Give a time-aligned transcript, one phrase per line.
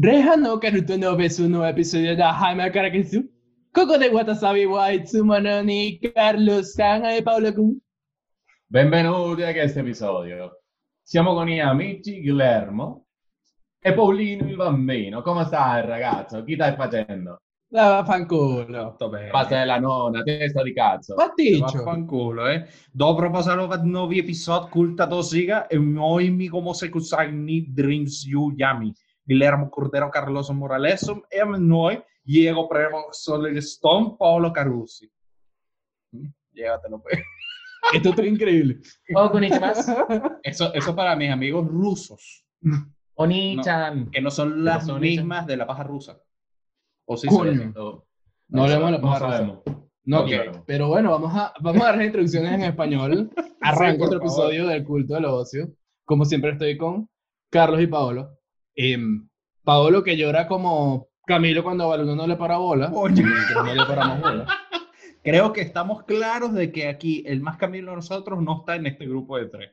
[0.00, 2.32] レハのオカルトの別のエピソードだ。
[2.32, 3.20] はい、まからけす。
[3.74, 7.76] ここで私はいつものに、カルロスさん e Paolo Kun.
[8.70, 10.60] Benvenuti a questo episodio.
[11.02, 13.06] Siamo con gli amici Guillermo
[13.80, 15.20] e Paulino il bambino.
[15.20, 16.44] Come stai, ragazzo?
[16.44, 17.40] Chi stai facendo?
[17.70, 18.90] La vaffanculo.
[18.90, 19.30] Tutto bene.
[19.30, 21.16] Patella nonna, testa di cazzo.
[21.16, 21.64] Patticcio.
[21.64, 22.68] Vaffanculo, eh.
[22.92, 28.52] Dopo Dobro posarovad nuovi episodi, kulta tosica e noi mi como se kusajni dreams you
[28.54, 28.94] yami.
[29.28, 35.08] Guillermo Cordero Carlos Moralesum e noi Diego Profesor Stone Paolo Carusi.
[36.12, 37.20] Mm, Llévatelo, pues.
[37.94, 38.80] Esto está increíble.
[39.14, 39.86] Oh, konnichiwas.
[40.42, 42.44] Eso, eso para mis amigos rusos,
[43.14, 44.10] Oni-chan.
[44.10, 46.18] que no son las son mismas de la paja rusa.
[47.06, 47.72] O sí Coño.
[47.72, 47.74] son.
[47.76, 48.04] Oh,
[48.48, 49.30] No hablemos de la no paja rusa.
[49.36, 49.58] sabemos.
[50.04, 50.26] No, Ok.
[50.26, 50.64] quiero.
[50.66, 53.30] Pero bueno, vamos a, vamos a dar las introducciones en español.
[53.60, 54.22] Arranca por otro favor.
[54.52, 55.68] episodio del culto del ocio.
[56.04, 57.08] Como siempre estoy con
[57.50, 58.37] Carlos y Paolo.
[58.80, 59.28] Em,
[59.64, 62.88] Paolo que llora como Camilo cuando a Baluno no le para bola.
[62.90, 64.46] No le paramos bola.
[65.24, 68.86] Creo que estamos claros de que aquí el más Camilo de nosotros no está en
[68.86, 69.70] este grupo de tres.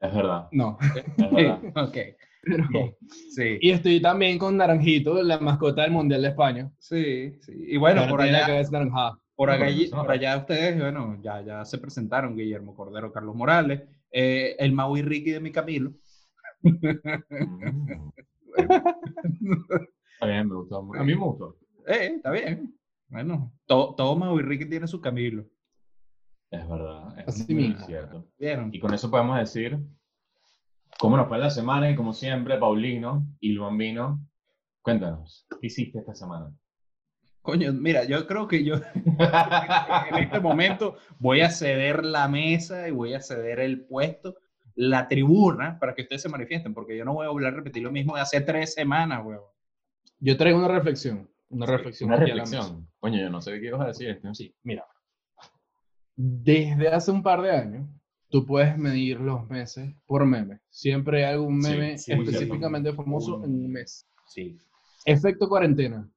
[0.00, 0.78] Es verdad, No.
[1.18, 1.58] es verdad.
[1.84, 1.96] ok.
[2.42, 2.96] Pero-
[3.34, 3.58] Sí.
[3.60, 6.70] y estoy también con Naranjito, la mascota del Mundial de España.
[6.78, 7.52] Sí, sí.
[7.70, 9.18] Y bueno, Ahora por allá, que ver naranja.
[9.34, 13.82] por, allá, por allá ustedes, bueno, ya, ya se presentaron Guillermo Cordero, Carlos Morales,
[14.12, 15.90] eh, el Maui Ricky de mi Camilo.
[16.66, 18.10] Mm.
[20.14, 20.78] Está bien, me gustó.
[20.78, 21.56] A mí me gustó.
[21.86, 22.74] Eh, está bien.
[23.08, 25.44] Bueno, to- todo Maui Ricky tiene su Camilo.
[26.50, 27.86] Es verdad, es Así muy mismo.
[27.86, 28.26] cierto.
[28.38, 28.74] ¿Vieron?
[28.74, 29.78] Y con eso podemos decir
[30.98, 34.20] cómo nos fue la semana y como siempre, Paulino y el bambino,
[34.82, 36.50] cuéntanos, ¿qué hiciste esta semana?
[37.42, 42.92] Coño, mira, yo creo que yo en este momento voy a ceder la mesa y
[42.92, 44.34] voy a ceder el puesto,
[44.76, 47.82] la tribuna, para que ustedes se manifiesten, porque yo no voy a volver a repetir
[47.82, 49.48] lo mismo de hace tres semanas, huevón.
[50.20, 51.28] Yo traigo una reflexión.
[51.48, 52.10] Una reflexión.
[52.10, 52.88] Una reflexión.
[53.00, 54.08] Coño, yo no sé qué ibas a decir.
[54.10, 54.84] este, Sí, mira.
[56.14, 57.88] Desde hace un par de años,
[58.28, 60.60] tú puedes medir los meses por meme.
[60.70, 64.06] Siempre hay algún Sí, meme sí, muy específicamente famoso Un- en un mes.
[64.26, 64.58] Sí.
[65.04, 66.08] Efecto cuarentena.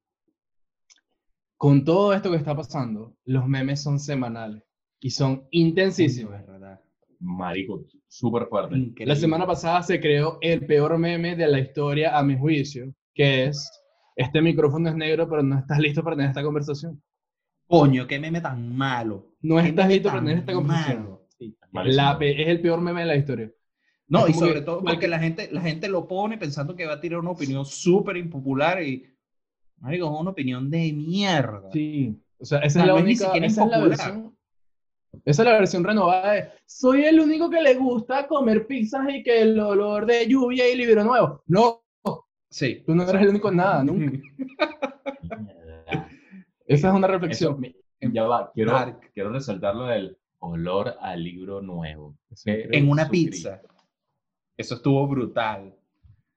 [1.56, 4.62] Con todo esto que está pasando, los memes son semanales
[4.98, 6.34] y son intensísimos.
[6.40, 6.80] Es verdad.
[7.20, 8.76] Marico, súper fuerte.
[8.76, 9.14] Increíble.
[9.14, 13.44] La semana pasada se creó el peor meme de la historia, a mi juicio, que
[13.46, 13.70] es,
[14.16, 17.02] este micrófono es negro, pero no estás listo para tener esta conversación.
[17.66, 19.34] Coño, qué meme tan malo.
[19.42, 21.18] No estás listo para tener esta conversación.
[21.38, 21.56] Sí.
[21.72, 23.52] La es el peor meme de la historia.
[24.08, 26.94] No, y sobre que todo porque la gente, la gente lo pone pensando que va
[26.94, 29.06] a tirar una opinión súper impopular y.
[29.78, 31.70] Marico, es una opinión de mierda.
[31.72, 32.20] Sí.
[32.38, 33.88] O sea, esa Tal es la única, esa es la popular.
[33.88, 34.36] versión.
[35.24, 39.22] Esa es la versión renovada de soy el único que le gusta comer pizzas y
[39.22, 41.42] que el olor de lluvia y libro nuevo.
[41.46, 41.82] No,
[42.52, 42.82] Sí.
[42.84, 44.18] tú no eres el único en nada, nunca.
[46.66, 47.60] Esa es una reflexión.
[48.00, 49.10] ya va, quiero, Dark.
[49.12, 52.16] quiero resaltar lo del olor al libro nuevo.
[52.44, 53.60] En una pizza.
[54.56, 55.74] Eso estuvo brutal.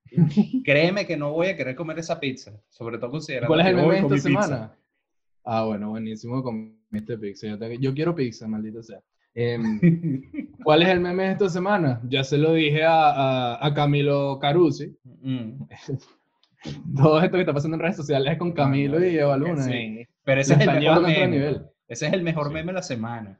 [0.65, 3.75] Créeme que no voy a querer comer esa pizza, sobre todo considerando ¿Cuál es el
[3.75, 4.29] que hoy de esta comí pizza.
[4.43, 4.77] semana?
[5.43, 7.47] Ah, bueno, buenísimo comiste pizza.
[7.47, 8.99] Yo, te- yo quiero pizza, maldito sea.
[9.35, 9.79] Em,
[10.63, 12.01] ¿Cuál es el meme de esta semana?
[12.07, 13.09] Ya se lo dije a,
[13.55, 14.95] a, a Camilo Carusi.
[15.21, 15.63] Mm.
[16.95, 19.61] Todo esto que está pasando en redes sociales es con Camilo y Eva Luna.
[19.69, 21.27] y Sí, Pero ese es el mejor meme.
[21.27, 21.61] nivel.
[21.87, 22.53] Ese es el mejor Sí.
[22.53, 23.39] meme de la semana.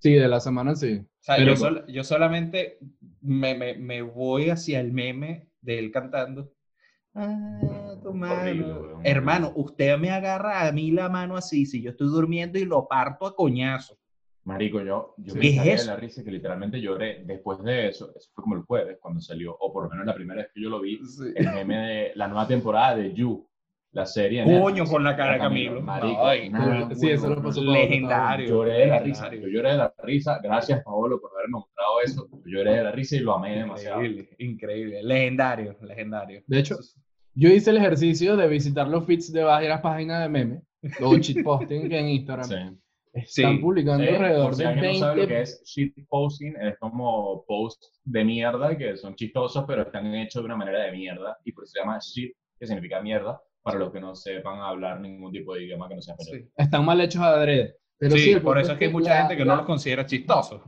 [0.00, 0.94] Sí, de la semana sí.
[1.02, 2.78] O sea, Pero- yo, sol- yo solamente
[3.20, 6.52] me, me- me voy hacia el meme de él cantando.
[7.14, 8.40] Ah, tu mano.
[8.42, 8.74] Horrible.
[9.04, 12.86] Hermano, usted me agarra a mí la mano así, si yo estoy durmiendo y lo
[12.86, 13.96] parto a coñazo.
[14.44, 15.38] Marico, yo, yo Sí.
[15.38, 18.10] me ¿Qué es de la risa que literalmente lloré después de eso.
[18.16, 20.62] Eso fue como el jueves cuando salió, o por lo menos la primera vez que
[20.62, 20.98] yo lo vi,
[21.34, 23.46] el meme de la nueva temporada de You,
[23.92, 24.44] la serie.
[24.44, 25.82] Coño, con la cara de Era Camilo.
[25.82, 28.48] Marico, Ay, nada, Sí, eso lo pasó Legendario.
[28.48, 30.40] Lloré de la risa, yo lloré de la risa.
[30.42, 32.28] Gracias, Paolo, por haberme mostrado eso.
[32.32, 34.02] Yo lloré de la risa y lo amé demasiado.
[34.02, 35.02] Increíble, increíble.
[35.02, 36.42] Legendario, legendario.
[36.46, 36.76] De hecho,
[37.38, 40.62] yo hice el ejercicio de visitar los feeds de varias páginas de memes,
[41.00, 42.54] los shitposting que en Instagram Sí.
[43.12, 47.44] están Sí, publicando alrededor de alguien no sabe lo 20 que es shitposting, es como
[47.46, 51.52] posts de mierda que son chistosos, pero están hechos de una manera de mierda, y
[51.52, 55.30] por eso se llama shit, que significa mierda, para los que no sepan hablar ningún
[55.32, 56.44] tipo de idioma que no sea español.
[56.46, 57.76] Sí, están mal hechos adrede.
[57.98, 59.66] Pero Sí, sí, por eso es que hay mucha la- gente que la- no los
[59.66, 60.60] considera chistosos.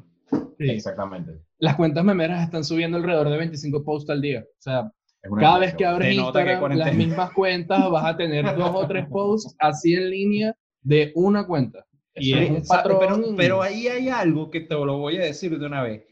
[0.58, 1.32] Exactamente.
[1.58, 4.40] las cuentas memeras están subiendo alrededor de 25 posts al día.
[4.46, 4.90] O sea,
[5.38, 8.87] cada vez que abres nota que Instagram, las mismas cuentas, vas a tener dos o
[8.87, 11.84] tres posts así en línea de una cuenta.
[12.14, 12.99] Y es un patrón.
[13.00, 16.02] Pero, pero ahí hay algo que te lo voy a decir de una vez.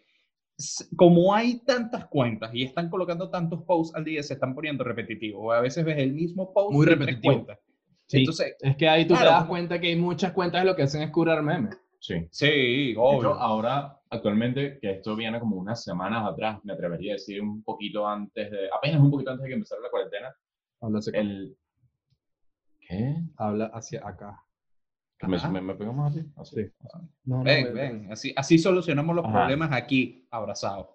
[0.97, 5.55] como hay tantas cuentas y están colocando tantos posts al día, se están poniendo repetitivos.
[5.57, 7.35] A veces ves el mismo post Muy repetitivo.
[7.35, 7.59] cuentas.
[8.07, 8.19] Sí.
[8.21, 10.77] Entonces, Es que ahí tú Claro, te das cuenta que hay muchas cuentas de lo
[10.77, 11.77] que hacen es curar memes.
[12.01, 12.15] Sí.
[12.31, 13.35] sí, De hecho, obvio.
[13.35, 18.07] ahora, actualmente, que esto viene como unas semanas atrás, me atrevería a decir un poquito
[18.07, 20.35] antes de, apenas un poquito antes de que empezara la cuarentena,
[20.81, 21.21] Habla, hacia acá.
[21.21, 21.57] el...
[22.81, 23.17] ¿Qué?
[23.37, 24.43] Habla hacia acá.
[25.23, 26.27] ¿Me, me, me pegó más así?
[26.37, 26.57] Así.
[26.65, 26.71] Sí.
[27.25, 27.75] No, no, Ven, ven.
[27.75, 29.39] ven, así, así solucionamos los Ajá.
[29.41, 30.87] problemas aquí, abrazados.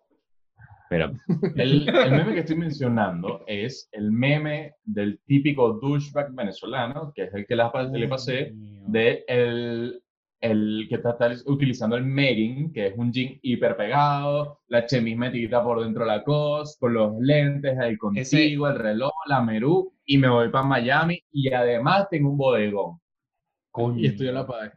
[0.89, 1.11] Mira,
[1.55, 7.33] el, el meme que estoy mencionando es el meme del típico douchebag venezolano, que es
[7.33, 10.03] el que la- le pasé, de el,
[10.43, 15.17] el que está tal- utilizando el megging, que es un jean hiper pegado, la chemis
[15.17, 19.93] metida por dentro de la cos, con los lentes, el contigo, el reloj, la merú,
[20.05, 22.99] y me voy para Miami, y además tengo un bodegón.
[23.97, 24.71] Y estudió la PAE.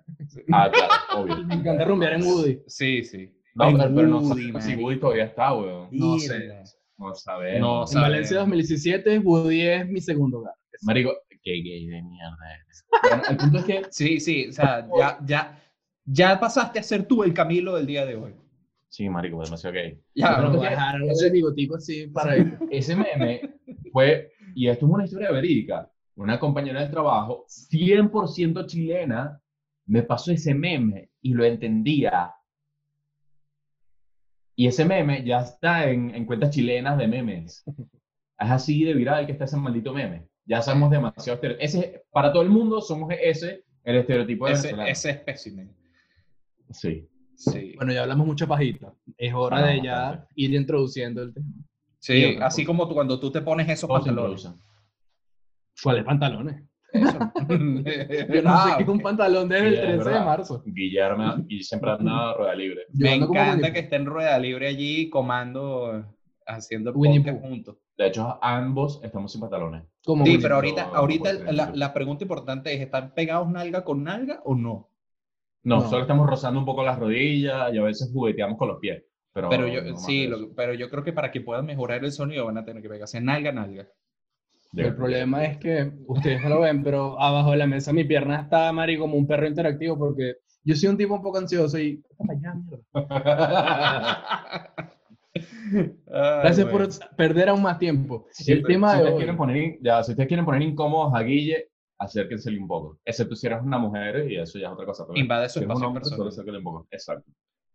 [0.52, 1.36] Ah, claro, obvio.
[1.46, 2.60] Me encanta rumbear en Woody.
[2.66, 3.30] Sí, sí.
[3.54, 4.74] No, En pero, pero no Woody, sabes si.
[4.76, 5.88] Woody todavía está, weón.
[5.90, 6.48] No sé.
[6.96, 7.94] No No sabemos.
[7.94, 10.54] En Valencia 2017, Woody es mi segundo hogar.
[10.82, 11.12] Marico,
[11.46, 12.84] qué gay de mierda eres.
[12.90, 15.62] Bueno, el punto es que Sí, sí, o sea, ya, ya,
[16.04, 18.34] ya pasaste a ser tú el Camilo del día de hoy.
[18.88, 19.96] Sí, marico, demasiado gay.
[20.14, 22.58] Ya, Pero no, voy a dejar ese bigotico así para él.
[22.70, 23.58] Ese meme
[23.92, 29.40] fue, y esto es una historia verídica, una compañera de trabajo, 100% chilena,
[29.86, 32.32] me pasó ese meme y lo entendía.
[34.56, 37.64] Y ese meme ya está en, en cuentas chilenas de memes.
[38.38, 40.26] Es así de viral que está ese maldito meme.
[40.46, 44.62] Ya somos demasiado estere- ese Para todo el mundo somos ese, el estereotipo de ese,
[44.68, 44.90] venezolano.
[44.90, 45.76] ese espécimen.
[46.70, 47.08] Sí.
[47.34, 48.94] Sí, Bueno, ya hablamos mucha pajita.
[49.18, 50.26] Es hora Ah, de ya bastante.
[50.36, 51.46] ir introduciendo el tema.
[51.98, 52.66] sí así cosa.
[52.66, 54.48] como tú, cuando tú te pones esos pantalones.
[55.82, 56.62] ¿Cuáles pantalones?
[56.92, 57.18] Eso.
[58.32, 60.62] Yo no Ah, sé qué es un pantalón desde el Sí, es 13 de marzo.
[60.64, 62.82] Guillermo, y siempre anda a rueda libre.
[62.94, 66.15] Me encanta que esté en rueda libre allí comando,
[66.46, 67.76] haciendo podcast juntos.
[67.96, 69.84] De hecho, ambos estamos sin pantalones.
[70.04, 71.54] Como Sí, Winnie pero ahorita, no, no ahorita ser.
[71.54, 74.88] la, la pregunta importante es, ¿están pegados nalga con nalga o no?
[75.64, 75.88] No, No.
[75.88, 79.02] solo estamos rozando un poco las rodillas y a veces jugueteamos con los pies.
[79.32, 82.12] Pero, Pero yo, no sí, lo- pero yo creo que para que puedan mejorar el
[82.12, 83.86] sonido van a tener que pegarse nalga a nalga.
[84.74, 88.42] El problema es que ustedes no lo ven, pero abajo de la mesa mi pierna
[88.42, 92.02] está, Mari, como un perro interactivo porque yo soy un tipo un poco ansioso y...
[95.40, 96.40] "Vaya mierda".
[96.42, 98.26] Gracias por perder aún más tiempo.
[98.30, 99.18] Sí, el tema si de ustedes hoy...
[99.18, 101.68] quieren poner, in- ya, si ustedes quieren poner incómodos a Guille,
[101.98, 102.98] acérquensele un poco.
[103.04, 105.06] Excepto si eres una mujer y eso ya es otra cosa.
[105.06, 106.28] pero Invade si su un espacio hombre, solo personal.
[106.32, 106.86] acérquele un poco.
[106.90, 107.30] Exacto.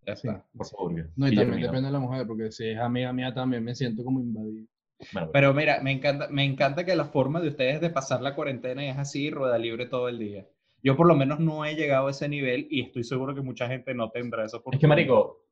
[0.06, 0.46] Ya está.
[0.58, 0.94] Por favor.
[1.16, 4.04] No, y también depende de la mujer, porque si es amiga mía también me siento
[4.04, 4.66] como invadido.
[5.14, 8.36] Bueno, Pero mira, me encanta, me encanta que la forma de ustedes de pasar la
[8.36, 10.48] cuarentena es así, rueda libre todo el día.
[10.84, 13.68] Yo por lo menos no he llegado a ese nivel y estoy seguro que mucha
[13.68, 14.64] gente no tendrá eso.
[14.72, 15.44] Es que, marico,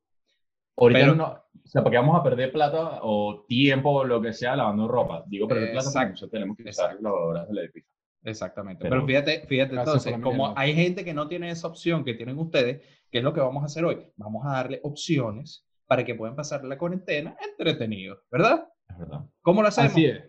[0.80, 4.34] ahorita Pero- no, o sea, porque vamos a perder plata o tiempo o lo que
[4.34, 5.24] sea lavando ropa.
[5.28, 7.90] Digo, perder plata porque nosotros tenemos que usar lavadoras del edificio.
[8.24, 8.82] Exactamente.
[8.84, 12.38] Pero- Pero, fíjate, fíjate entonces, como hay gente que no tiene esa opción que tienen
[12.40, 12.82] ustedes,
[13.12, 14.12] ¿qué es lo que vamos a hacer hoy?
[14.18, 18.68] Vamos a darle opciones para que puedan pasar la cuarentena entretenidos, ¿verdad?
[18.90, 19.22] Es verdad.
[19.42, 19.92] ¿Cómo lo hacemos?
[19.92, 20.24] Así es.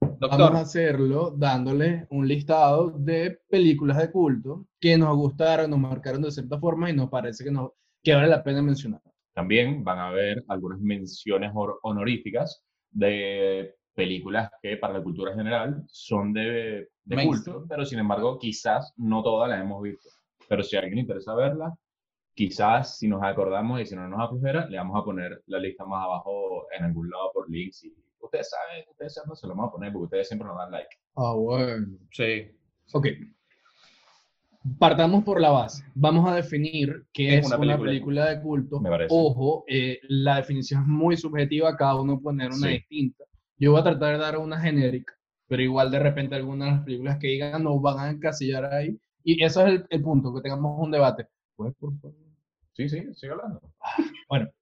[0.00, 5.78] Doctor, Vamos a hacerlo dándole un listado de películas de culto que nos gustaron, nos
[5.78, 7.70] marcaron de cierta forma y nos parece que, nos,
[8.02, 9.00] que vale la pena mencionar.
[9.40, 16.34] También van a haber algunas menciones honoríficas de películas que para la cultura general son
[16.34, 20.10] de, de culto, pero sin embargo quizás no todas las hemos visto.
[20.46, 21.72] Pero si a alguien le interesa verlas,
[22.34, 25.86] quizás si nos acordamos y si no nos aflojera, le vamos a poner la lista
[25.86, 27.82] más abajo en algún lado por links.
[27.84, 30.70] Y ustedes saben, ustedes saben, se lo vamos a poner porque ustedes siempre nos dan
[30.70, 30.96] like.
[31.16, 31.86] Ah, bueno.
[32.10, 32.46] sí.
[32.92, 33.06] Ok.
[34.78, 35.84] Partamos por la base.
[35.94, 38.80] Vamos a definir qué Es una una película de película de culto.
[38.80, 39.08] Me parece.
[39.10, 42.74] Ojo, eh, la definición es muy subjetiva, cada uno poner una Sí.
[42.74, 43.24] distinta.
[43.56, 45.14] Yo voy a tratar de dar una genérica,
[45.46, 48.98] pero igual de repente algunas de las películas que digan nos van a encasillar ahí.
[49.24, 51.26] Y eso es el, el punto, que tengamos un debate.
[51.56, 52.16] Pues, por favor.
[52.74, 53.60] Sí, sí, sigue hablando.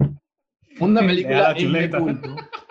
[0.80, 2.36] Una Deja película es de culto.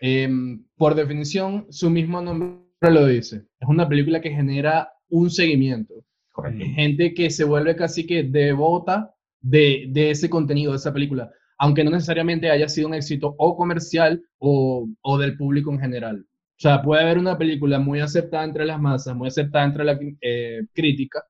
[0.00, 3.44] Em, por definición, su mismo nombre lo dice.
[3.60, 5.94] Es una película que genera un seguimiento.
[6.32, 6.64] Correcto.
[6.74, 11.82] Gente que se vuelve casi que devota de, de ese contenido, de esa película, aunque
[11.82, 16.24] no necesariamente haya sido un éxito o comercial o, o del público en general.
[16.30, 19.98] O sea, puede haber una película muy aceptada entre las masas, muy aceptada entre la
[20.20, 21.24] eh, crítica,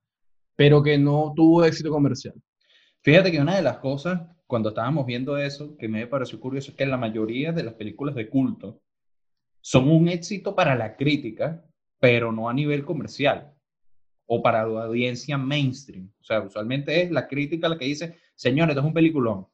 [0.56, 2.34] pero que no tuvo éxito comercial.
[3.02, 6.76] Fíjate que una de las cosas, cuando estábamos viendo eso, que me pareció curioso, es
[6.76, 8.80] que la mayoría de las películas de culto
[9.60, 11.64] son un éxito para la crítica,
[12.00, 13.52] pero no a nivel comercial.
[14.30, 16.10] o para la audiencia mainstream.
[16.20, 19.46] O sea, usualmente es la crítica la que dice, señores, esto es un peliculón.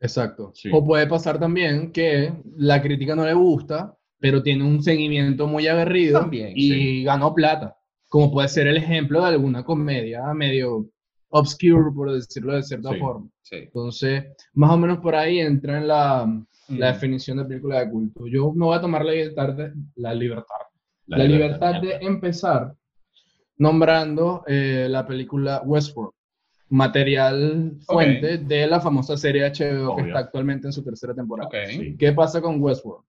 [0.00, 0.52] Exacto.
[0.54, 0.68] Sí.
[0.70, 5.66] O puede pasar también que la crítica no le gusta, pero tiene un seguimiento muy
[5.66, 7.04] aguerrido También, y sí.
[7.04, 7.74] ganó plata.
[8.08, 10.90] Como puede ser el ejemplo de alguna comedia medio
[11.30, 12.98] obscure, por decirlo de cierta Sí.
[12.98, 13.28] forma.
[13.40, 13.56] Sí.
[13.56, 18.26] Entonces, más o menos por ahí entra en la, la definición de película de culto.
[18.26, 20.56] Yo me voy a tomar la libertad de, la libertad,
[21.06, 22.74] la libertad de empezar
[23.58, 26.12] nombrando eh, la película Westworld,
[26.68, 30.06] material fuente de la famosa serie HBO que Obvio.
[30.06, 31.48] está actualmente en su tercera temporada.
[31.48, 31.54] Ok.
[31.70, 31.96] Sí.
[31.96, 33.04] ¿Qué pasa con Westworld?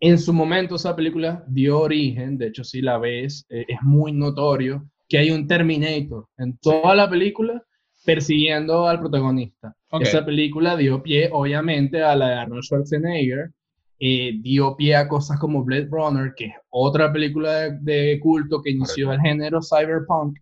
[0.00, 4.12] En su momento esa película dio origen, de hecho si la ves, eh, es muy
[4.12, 7.62] notorio que hay un Terminator en toda la película
[8.04, 9.74] persiguiendo al protagonista.
[9.90, 10.02] Ok.
[10.02, 13.50] Esa película dio pie, obviamente, a la de Arnold Schwarzenegger,
[13.98, 18.60] eh, dio pie a cosas como Blade Runner, que es otra película de, de culto
[18.60, 20.38] que inició el género cyberpunk,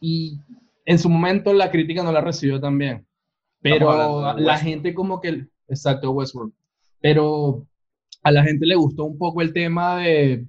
[0.00, 0.38] y
[0.84, 3.06] en su momento la crítica no la recibió tan bien.
[3.60, 6.52] Pero la gente como que, exacto, Westworld,
[7.00, 7.66] pero
[8.22, 10.46] a la gente le gustó un poco el tema de,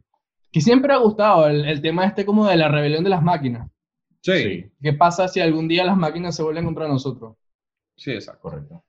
[0.52, 3.70] que siempre ha gustado, el, el tema este como de la rebelión de las máquinas.
[4.26, 4.44] Sí.
[4.44, 7.36] Sí, ¿Qué pasa si algún día las máquinas se vuelven contra nosotros?
[7.96, 8.42] Sí, exacto.
[8.42, 8.84] correcto.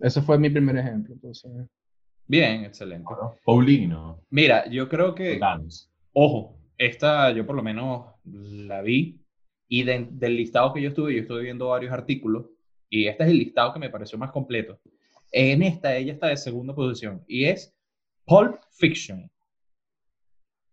[0.00, 1.14] Ese fue mi primer ejemplo.
[1.14, 1.52] Entonces,
[2.28, 3.06] Bien, excelente.
[3.44, 4.20] Paulino.
[4.30, 5.88] Mira, yo creo que, Dance.
[6.12, 9.20] ojo, esta yo por lo menos la vi
[9.68, 12.46] y de- del listado que yo estuve, yo estuve viendo varios artículos
[12.90, 14.80] y este es el listado que me pareció más completo.
[15.30, 17.72] En esta ella está de segunda posición y es
[18.24, 19.30] Pulp Fiction.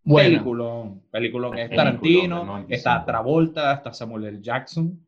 [0.04, 1.58] Bueno, Peliculón, peliculón.
[1.58, 2.74] Es Peliculón Tarantino, 95.
[2.76, 4.42] está Travolta, está Samuel L.
[4.42, 5.06] Jackson.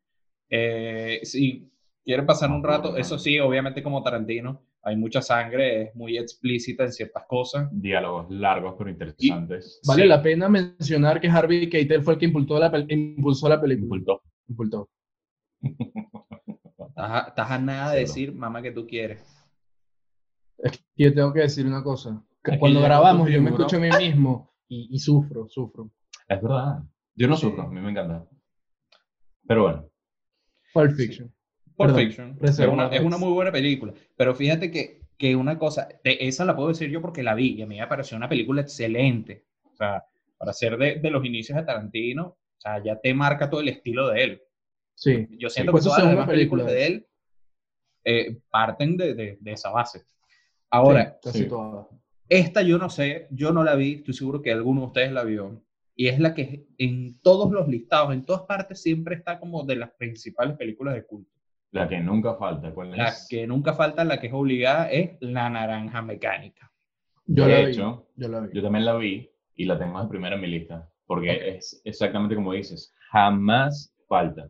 [0.49, 1.69] Eh, si
[2.03, 6.83] quieren pasar un rato, eso sí, obviamente como Tarantino, hay mucha sangre, es muy explícita
[6.83, 7.67] en ciertas cosas.
[7.71, 9.81] Diálogos largos pero interesantes.
[9.87, 10.07] vale sí.
[10.07, 13.99] la pena mencionar que Harvey Keitel fue el que impulsó la, pel- impulsó la película.
[13.99, 14.21] Impulsó.
[14.47, 14.89] Impulsó.
[16.77, 19.21] Estás a, estás a nada de decir, mamá, que tú quieres.
[20.59, 22.23] Es que yo tengo que decir una cosa.
[22.41, 25.91] que Es que Cuando grabamos, yo me escucho a mí mismo y, y sufro, sufro.
[26.27, 26.79] Es verdad.
[27.15, 27.41] Yo no Sí.
[27.41, 28.25] sufro, a mí me encanta.
[29.47, 29.89] Pero bueno,
[30.73, 31.27] Pulp Fiction.
[31.75, 32.37] Pulp Perdón, Fiction.
[32.41, 33.93] Es una, es una muy buena película.
[34.17, 37.53] Pero fíjate que, que una cosa, de esa la puedo decir yo porque la vi
[37.53, 39.45] y a mí me pareció una película excelente.
[39.63, 40.03] O sea,
[40.37, 43.69] para ser de, de los inicios de Tarantino, o sea, ya te marca todo el
[43.69, 44.41] estilo de él.
[44.95, 45.27] Sí.
[45.37, 46.87] Yo siento fue que su todas las demás películas película.
[46.87, 47.07] de él
[48.05, 50.03] eh, parten de, de- de esa base.
[50.69, 51.47] Ahora, Sí, casi sí.
[51.49, 51.87] todas.
[52.29, 55.23] Esta yo no sé, yo no la vi, estoy seguro que alguno de ustedes la
[55.23, 55.61] vio.
[55.95, 59.77] Y es la que en todos los listados, en todas partes, siempre está como de
[59.77, 61.31] las principales películas de culto.
[61.71, 63.27] la que nunca falta, ¿cuál La es?
[63.29, 66.71] que nunca falta, la que es obligada, es La Naranja Mecánica.
[67.25, 67.73] Yo de la vi.
[67.73, 68.49] Yo la vi.
[68.53, 70.89] yo también la vi y la tengo de primera en mi lista.
[71.05, 74.49] Porque es exactamente como dices, jamás falta.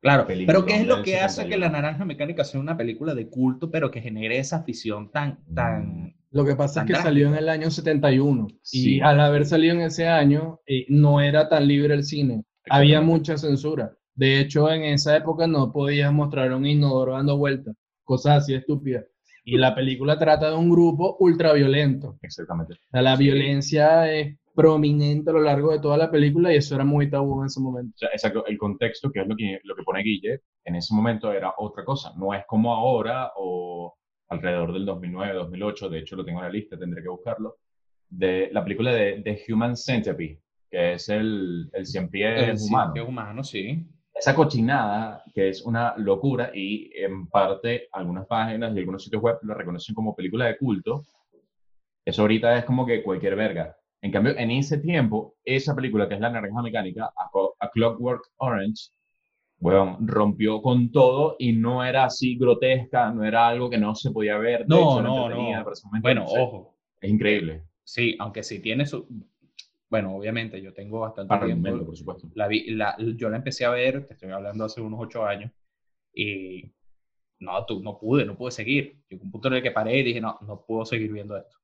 [0.00, 1.58] Claro, pero ¿qué es lo que hace que 71?
[1.58, 6.07] La Naranja Mecánica sea una película de culto, pero que genere esa afición tan, tan...
[6.30, 8.96] Lo que pasa es que salió en el año 71 Sí.
[8.96, 12.44] y al haber salido en ese año eh, no era tan libre el cine.
[12.70, 13.92] Había mucha censura.
[14.14, 19.04] De hecho, en esa época no podías mostrar un inodoro dando vueltas, cosas así estúpidas.
[19.44, 22.18] Y la película trata de un grupo ultraviolento.
[22.20, 22.74] Exactamente.
[22.92, 23.24] La Sí.
[23.24, 27.40] violencia es prominente a lo largo de toda la película y eso era muy tabú
[27.40, 27.92] en ese momento.
[27.94, 30.92] O sea, exacto, el contexto, que es lo que, lo que pone Guille, en ese
[30.94, 32.12] momento era otra cosa.
[32.18, 33.94] No es como ahora o
[34.28, 37.58] alrededor del 2009, 2008, de hecho lo tengo en la lista, tendré que buscarlo,
[38.08, 43.04] de la película de, de Human Centipede, que es el, el cien pies el humano.
[43.06, 43.86] humano, sí.
[44.14, 49.38] Esa cochinada, que es una locura y en parte algunas páginas y algunos sitios web
[49.42, 51.04] lo reconocen como película de culto,
[52.04, 53.76] eso ahorita es como que cualquier verga.
[54.00, 57.12] En cambio, en ese tiempo, esa película que es La Naranja Mecánica,
[57.60, 58.90] A Clockwork Orange,
[59.60, 64.10] weón, rompió con todo y no era así grotesca, no era algo que no se
[64.10, 64.68] podía ver.
[64.68, 65.64] No, hecho, no, no.
[66.00, 67.64] Bueno, no sé, ojo, Es increíble.
[67.84, 69.06] sí, aunque sí tiene su...
[69.90, 71.86] Bueno, obviamente, yo tengo bastante Argumento, tiempo.
[71.86, 72.28] por supuesto.
[72.34, 75.50] La vi, la, yo la empecé a ver, te estoy hablando hace unos ocho años,
[76.12, 76.70] y
[77.40, 79.00] no, tú, no pude, no pude seguir.
[79.08, 81.56] Llegó un punto en el que paré y dije, no, no puedo seguir viendo esto.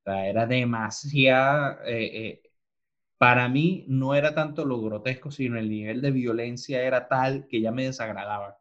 [0.00, 1.78] O sea, era demasiado...
[1.86, 2.42] eh, eh,
[3.18, 7.60] para mí no era tanto lo grotesco, sino el nivel de violencia era tal que
[7.60, 8.58] ya me desagradaba.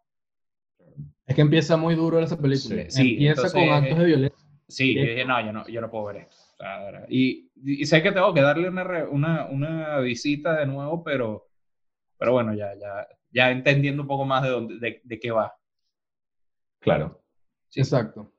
[1.26, 2.84] Es que empieza muy duro esa película.
[2.84, 4.48] Sí, sí, empieza entonces, con actos de violencia.
[4.68, 6.36] Sí, yo dije, no, yo no, yo no puedo ver esto.
[6.54, 11.04] O sea, y, y sé que tengo que darle una, una, una visita de nuevo,
[11.04, 11.50] pero,
[12.18, 15.54] pero bueno, ya, ya, ya entendiendo un poco más de, dónde, de, de qué va.
[16.80, 17.22] Claro.
[17.70, 17.82] Sí.
[17.82, 18.32] Exacto.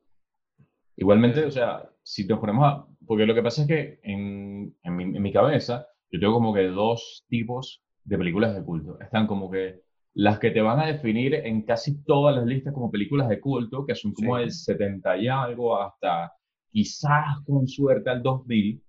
[0.97, 2.87] Igualmente, o sea, si nos ponemos a...
[3.07, 6.55] Porque lo que pasa es que en, en, mi, en mi cabeza yo tengo como
[6.55, 8.99] que dos tipos de películas de culto.
[9.01, 9.81] Están como que
[10.15, 13.85] las que te van a definir en casi todas las listas como películas de culto,
[13.85, 14.43] que son como Sí.
[14.45, 16.33] el 70 y algo hasta
[16.71, 18.81] quizás con suerte al 2000.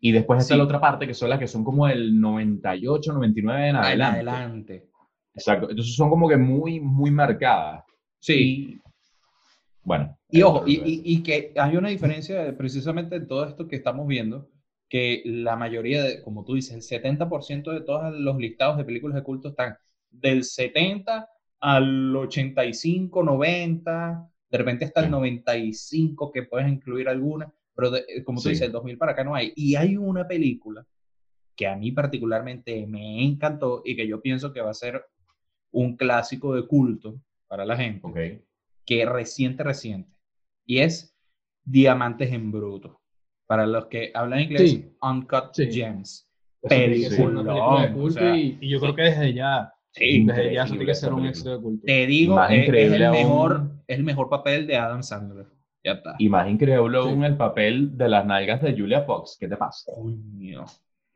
[0.00, 0.58] Y después está Sí.
[0.58, 4.16] la otra parte, que son las que son como el 98, 99 en En adelante.
[4.16, 4.88] adelante.
[5.34, 5.70] Exacto.
[5.70, 7.82] Entonces son como que muy, muy marcadas.
[8.18, 8.34] Sí.
[8.74, 8.80] Y,
[9.82, 10.16] bueno.
[10.30, 14.06] Y ojo, y, y- y que hay una diferencia precisamente en todo esto que estamos
[14.06, 14.48] viendo,
[14.88, 19.16] que la mayoría de, como tú dices, el 70% de todos los listados de películas
[19.16, 19.76] de culto están
[20.10, 21.28] del 70
[21.60, 25.10] al 85, 90, de repente hasta el Sí.
[25.12, 28.48] 95 que puedes incluir alguna, pero de- eh, como tú Sí.
[28.50, 29.52] dices, el 2000 para acá no hay.
[29.56, 30.86] Y hay una película
[31.56, 35.02] que a mí particularmente me encantó y que yo pienso que va a ser
[35.72, 38.44] un clásico de culto para la gente
[38.84, 40.10] que reciente, reciente.
[40.64, 41.16] Y es
[41.64, 43.00] Diamantes en Bruto.
[43.46, 44.92] Para los que hablan inglés, Sí.
[45.02, 45.70] Uncut Sí.
[45.72, 46.28] Gems.
[46.68, 50.86] Película o sea, y, y yo creo que desde ya, Sí, desde ya eso tiene
[50.86, 51.82] que ser un éxito de culto.
[51.86, 55.46] te digo, Más es, el aún- mejor, es el mejor papel de Adam Sandler.
[55.84, 56.16] Ya está.
[56.18, 57.08] Y más increíble Sí.
[57.08, 59.36] aún el papel de las nalgas de Julia Fox.
[59.38, 59.92] ¿Qué te pasa?
[59.94, 60.64] Coño.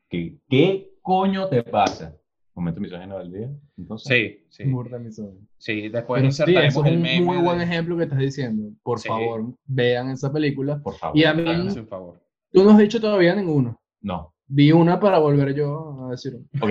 [0.09, 2.15] ¿Qué, qué coño te pasa?
[2.61, 3.49] Momento misógino del día.
[3.79, 4.65] Entonces, Sí, sí.
[4.71, 5.41] Burda misógino.
[5.57, 7.25] Sí, después Pero sí, eso es el un meme.
[7.25, 8.71] muy buen de- ejemplo que estás diciendo.
[8.83, 9.09] Por Sí.
[9.09, 10.79] favor, vean esa película.
[10.83, 11.17] por favor.
[11.19, 12.21] Y a mí- Háganse un favor.
[12.53, 13.81] Tú no has dicho todavía ninguno.
[14.03, 14.35] No.
[14.47, 16.65] Vi una para volver yo a decir una.
[16.65, 16.71] Ok,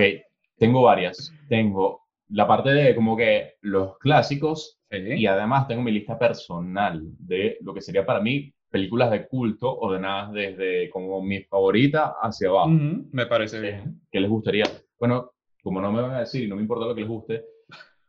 [0.58, 1.32] tengo varias.
[1.48, 4.96] Tengo la parte de como que los clásicos Sí.
[5.16, 9.76] y además tengo mi lista personal de lo que sería para mí películas de culto
[9.78, 12.68] ordenadas desde como mi favorita hacia abajo.
[12.68, 14.00] Ujú, Me parece bien.
[14.12, 14.64] ¿Qué les gustaría?
[14.98, 15.30] Bueno,
[15.62, 17.44] como no me van a decir y no me importa lo que les guste,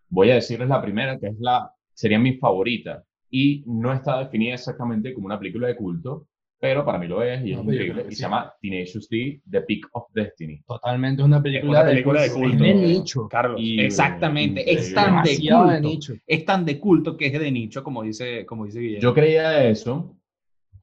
[0.09, 3.03] voy a decirles la primera, que es la, sería mi favorita.
[3.29, 6.27] Y no está definida exactamente como una película de culto,
[6.59, 8.03] pero para mí lo es y es No, increíble.
[8.07, 8.15] Y sí.
[8.17, 10.61] se llama Tenacious D, The Peak of Destiny.
[10.67, 12.63] Totalmente es una película, una película de Es culto.
[12.63, 13.27] de nicho.
[13.29, 14.71] Carlos, Y- exactamente.
[14.71, 15.87] Es tan de Demasiado de culto.
[15.89, 16.13] nicho.
[16.27, 19.01] Es tan de culto que es de nicho, como dice, como dice Guillermo.
[19.01, 20.15] Yo creía eso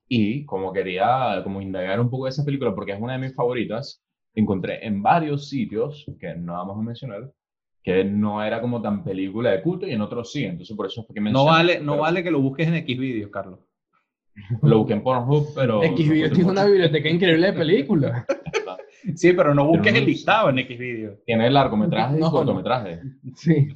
[0.09, 3.35] y como quería como indagar un poco de esa película porque es una de mis
[3.35, 4.03] favoritas,
[4.35, 7.31] encontré en varios sitios, que no vamos a mencionar,
[7.83, 11.03] que no era como tan película de culto y en otros sí, entonces por eso
[11.05, 11.51] fue que no mencioné.
[11.51, 13.61] vale, no pero vale que lo busques en Xvideos, Carlos.
[14.63, 15.81] Lo busqué en Pornhub, pero...
[15.83, 18.25] Xvideos tiene una biblioteca increíble de películas.
[19.15, 21.19] Sí, pero no busques Pero el no- listado en Xvideos.
[21.25, 22.33] Tiene largometraje y No, no.
[22.33, 23.01] cortometraje.
[23.37, 23.69] Sí.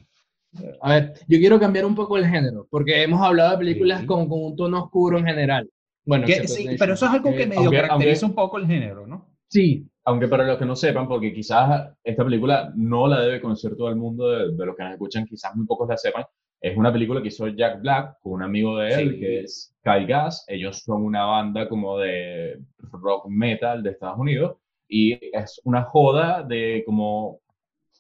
[0.83, 4.07] A ver, yo quiero cambiar un poco el género, porque hemos hablado de películas Sí.
[4.07, 5.71] con, con un tono oscuro en general.
[6.05, 9.07] Bueno, sí, pero eso es algo que medio aunque- caracteriza aunque- un poco el género,
[9.07, 9.27] ¿no?
[9.49, 13.77] Sí, Aunque para los que no sepan, porque quizás esta película no la debe conocer
[13.77, 16.25] todo el mundo, de, de los que nos escuchan, quizás muy pocos la sepan,
[16.61, 19.21] es una película que hizo Jack Black con un amigo de él, Sí.
[19.21, 20.45] que es Kyle Gass.
[20.49, 24.57] Ellos son una banda como de rock metal de Estados Unidos
[24.89, 27.41] y es una joda de como,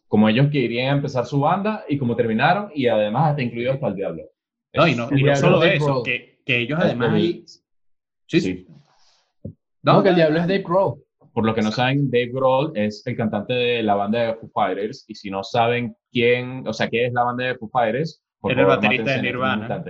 [0.08, 3.96] como ellos querían empezar su banda y como terminaron y además hasta incluido hasta el
[3.96, 4.22] diablo.
[4.74, 7.44] No, y no, y no solo eso, que, que ellos El- además ahí...
[8.26, 8.66] Sí, sí.
[9.82, 11.01] no, que el diablo es Dave Grohl.
[11.32, 14.50] Por lo que no saben, Dave Grohl es el cantante de la banda de Foo
[14.52, 15.04] Fighters.
[15.08, 18.52] Y si no saben quién, o sea, qué es la banda de Foo Fighters, por
[18.52, 19.84] Era el baterista de Nirvana.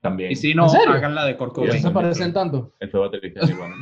[0.00, 0.30] También.
[0.30, 1.66] Y si no, hagan la de Kurt Bien.
[1.66, 1.82] ¿No Cobain.
[1.82, 2.72] se parecen tanto?
[2.80, 3.74] Él fue baterista de Nirvana.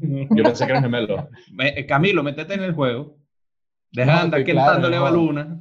[0.36, 1.24] Yo pensé que eran gemelos.
[1.52, 3.16] Me- eh, Camilo, métete en el juego.
[3.92, 5.06] Deja No, de andar cantándole no.
[5.06, 5.60] a Luna.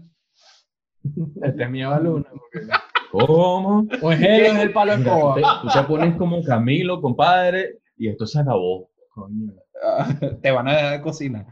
[1.44, 2.26] Este es mi baluna.
[3.12, 3.88] ¿Cómo?
[4.02, 5.62] O es él es el palo de escoba.
[5.62, 8.90] tú te pones como Camilo, compadre, y esto se acabó.
[9.14, 9.54] Coño.
[10.42, 11.46] Te van a dejar de cocinar.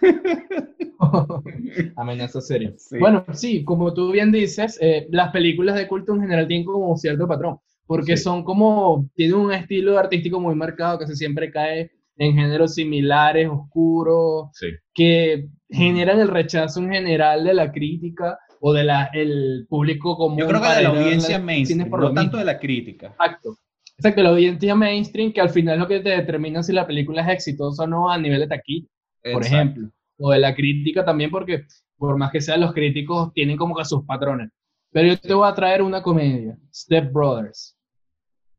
[1.96, 2.72] Amenaza seria.
[2.76, 2.98] Sí.
[2.98, 6.96] Bueno, sí, como tú bien dices, eh, las películas de culto en general tienen como
[6.96, 8.24] cierto patrón, porque Sí.
[8.24, 13.48] son como, tienen un estilo artístico muy marcado que se siempre cae en géneros similares,
[13.48, 14.66] oscuros, Sí.
[14.94, 20.38] que generan el rechazo en general de la crítica o del el público común.
[20.38, 23.06] Yo creo que de la audiencia mainstream, por no lo tanto de la crítica.
[23.08, 23.56] Exacto.
[24.00, 27.20] Exacto, la audiencia mainstream que al final es lo que te determina si la película
[27.20, 28.86] es exitosa o no a nivel de taquilla
[29.22, 29.46] por Exacto.
[29.56, 31.64] ejemplo, o de la crítica también, porque
[31.98, 34.48] por más que sean los críticos, tienen como que sus patrones.
[34.90, 37.76] Pero yo te voy a traer una comedia, Step Brothers.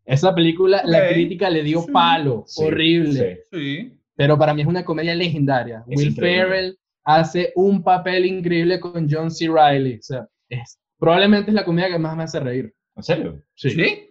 [0.06, 3.58] Esa película, la Ok, crítica le dio sí, palo, Sí, horrible, sí.
[3.60, 4.00] Sí.
[4.16, 5.84] pero para mí es una comedia legendaria.
[5.90, 6.40] Es Will increíble.
[6.44, 9.48] Ferrell hace un papel increíble con John C.
[9.50, 9.96] Reilly.
[9.96, 12.72] O sea, es, probablemente es la comedia que más me hace reír.
[12.96, 13.42] ¿En serio?
[13.56, 14.08] ¿Sí?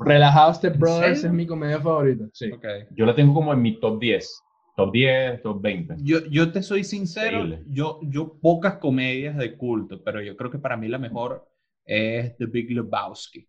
[0.00, 2.24] Relajado Step ¿En Brothers es mi comedia favorita.
[2.32, 2.50] Sí.
[2.52, 2.64] Ok.
[2.90, 4.42] Yo la tengo como en mi top 10.
[4.76, 5.94] Top 10, top 20.
[6.02, 7.64] Yo, yo te soy sincero, Increíble.
[7.68, 11.48] yo, yo pocas comedias de culto, pero yo creo que para mí la mejor
[11.84, 13.48] es The Big Lebowski.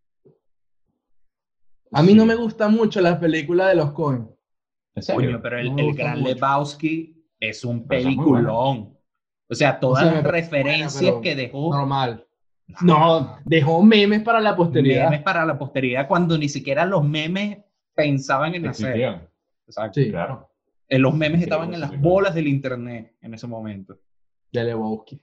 [1.92, 4.30] A mí no me gusta mucho las películas de los Coen.
[4.96, 5.32] ¿En serio?
[5.32, 6.34] Coño, pero el, No el Gran mucho.
[6.34, 8.98] Lebowski es un Pero peliculón.
[9.50, 12.27] O sea, todas O sea, las referencias que dejó Normal.
[12.82, 15.06] No, dejó memes para la posteridad.
[15.10, 17.60] memes para la posteridad cuando ni siquiera los memes
[17.96, 18.88] pensaban en hacer.
[18.88, 19.28] Existían.
[19.66, 20.02] Exacto.
[20.02, 20.50] Sí, Claro.
[20.90, 23.98] Eh, Los memes estaban en las bolas del internet en ese momento.
[24.52, 25.22] de Lebowski.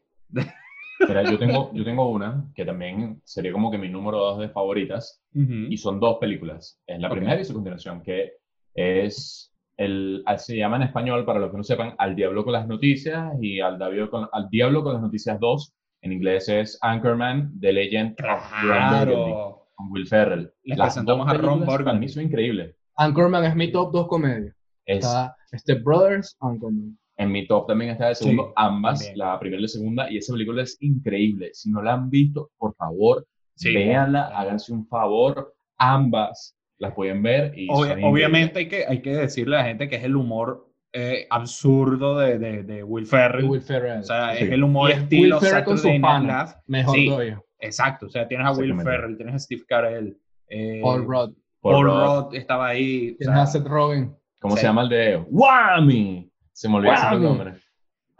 [1.09, 4.48] Mira, yo tengo, yo tengo una que también sería como que mi número dos de
[4.48, 5.22] favoritas.
[5.33, 6.80] y son dos películas.
[6.87, 8.33] Es la primera y su continuación, que
[8.74, 12.52] es, el, ah, se llama en español, para los que no sepan, Al Diablo con
[12.52, 15.73] las Noticias y Al Diablo con, Al Diablo con las Noticias 2.
[16.04, 19.66] En inglés es Anchorman, The Legend of Burgundy, Claro.
[19.74, 20.52] con Will Ferrell.
[20.64, 22.08] Les Las presentamos dos a Ron películas Para mí Burgundy.
[22.08, 22.76] son increíbles.
[22.96, 24.54] Anchorman es mi top 2 comedia.
[24.84, 26.98] Es, Está Step Brothers, Anchorman.
[27.16, 29.18] en mi top también está de segundo, Sí, ambas, también.
[29.18, 31.50] la primera y la segunda, y esa película es increíble.
[31.54, 33.72] Si no la han visto, por favor, Sí.
[33.72, 37.56] véanla, háganse un favor, ambas las pueden ver.
[37.58, 38.04] Y increíbles.
[38.04, 40.63] obviamente hay que, hay que decirle a la gente que es el humor
[40.96, 43.44] eh, absurdo de, de, de Will Ferrell.
[43.44, 43.98] Y Will Ferrell.
[44.00, 44.44] o sea, Sí.
[44.44, 45.76] es el humor es estilo Will Ferrell con.
[45.76, 46.44] Live.
[46.66, 47.11] Mejor sí.
[47.59, 48.80] Exacto, o sea, tienes a Will.
[48.83, 50.16] Ferrell, tienes a Steve Carell,
[50.48, 51.11] eh, Paul Rudd.
[51.11, 52.24] Paul Paul Rudd.
[52.26, 53.12] Rudd estaba ahí.
[53.14, 54.14] o Tienes sea, a Seth Rogen.
[54.38, 54.61] ¿Cómo Sí.
[54.61, 56.30] se llama el de Whammy?
[56.52, 57.22] Se me olvidó Whammy.
[57.24, 57.52] nombre.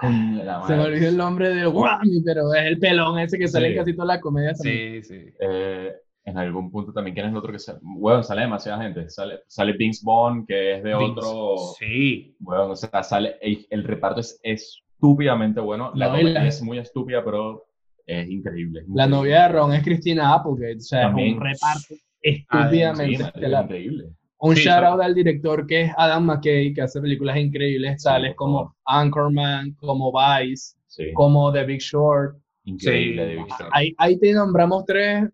[0.03, 3.69] De Se me olvidó el nombre del Whammy, pero es el pelón ese que sale
[3.71, 4.53] en casi toda la comedia.
[4.55, 5.03] también.
[5.05, 5.35] sí, sí.
[5.39, 5.93] Eh,
[6.27, 7.79] en algún punto también, ¿quién es el otro que sale?
[7.83, 9.09] Bueno, sale demasiada gente.
[9.11, 11.13] Sale, sale Vince Vaughn, que es de Vince.
[11.21, 11.57] otro.
[11.79, 15.93] Sí, Bueno, o sea, sale, el, el reparto es estúpidamente bueno.
[15.95, 17.67] La No, y comedia la- es muy estúpida, pero
[18.07, 18.81] es increíble.
[18.81, 20.77] es La novia de Ron es Christina Applegate.
[20.77, 21.29] O sea, También.
[21.29, 23.65] es un reparto estúpidamente estelar.
[23.65, 24.05] increíble.
[24.39, 28.31] Un Sí, shout out al director que es Adam McKay, que hace películas increíbles, tales
[28.31, 28.77] por como.
[28.87, 32.37] Anchorman, como Vice, Sí, como The Big Short.
[32.65, 33.37] Increíble.
[33.37, 33.51] Sí.
[33.55, 33.71] Stern.
[33.73, 35.29] Ahí, ahí te nombramos tres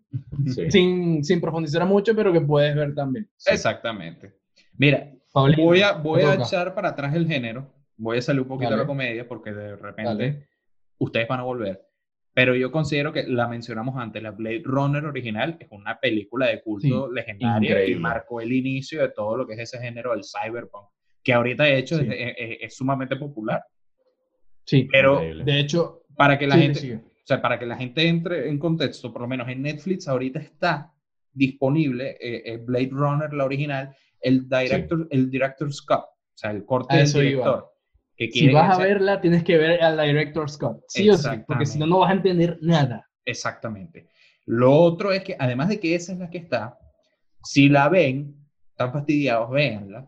[0.47, 0.69] Sí.
[0.71, 3.29] sin, sin profundizar mucho, pero que puedes ver también.
[3.45, 4.33] exactamente.
[4.77, 7.71] Mira, voy a, voy a echar para atrás el género.
[7.97, 8.83] Voy a salir un poquito de Dale.
[8.83, 10.47] la comedia porque de repente Dale.
[10.97, 11.81] ustedes van a volver.
[12.33, 16.61] Pero yo considero que la mencionamos antes, la Blade Runner original es una película de
[16.61, 17.99] culto legendaria y increíble.
[18.01, 20.87] marcó el inicio de todo lo que es ese género del cyberpunk,
[21.21, 22.07] que ahorita de hecho Sí.
[22.09, 23.61] es, es- es sumamente popular.
[24.65, 25.43] Sí, Pero Increíble.
[25.43, 26.99] de hecho, para que la sí, gente, sigue.
[27.23, 30.39] O sea, para que la gente entre en contexto, por lo menos en Netflix ahorita
[30.39, 30.91] está
[31.33, 36.65] disponible eh, eh, Blade Runner, la original, el director, el director's cut, o sea, el
[36.65, 37.21] corte A del iba.
[37.21, 37.67] director.
[38.17, 40.83] Que si vas a hacer- verla, tienes que ver al director Scott.
[40.87, 43.09] Sí o sí, porque si no, no vas a entender nada.
[43.25, 44.09] Exactamente.
[44.45, 46.77] Lo otro es que, además de que esa es la que está,
[47.43, 48.35] si la ven,
[48.69, 50.07] están fastidiados, véanla,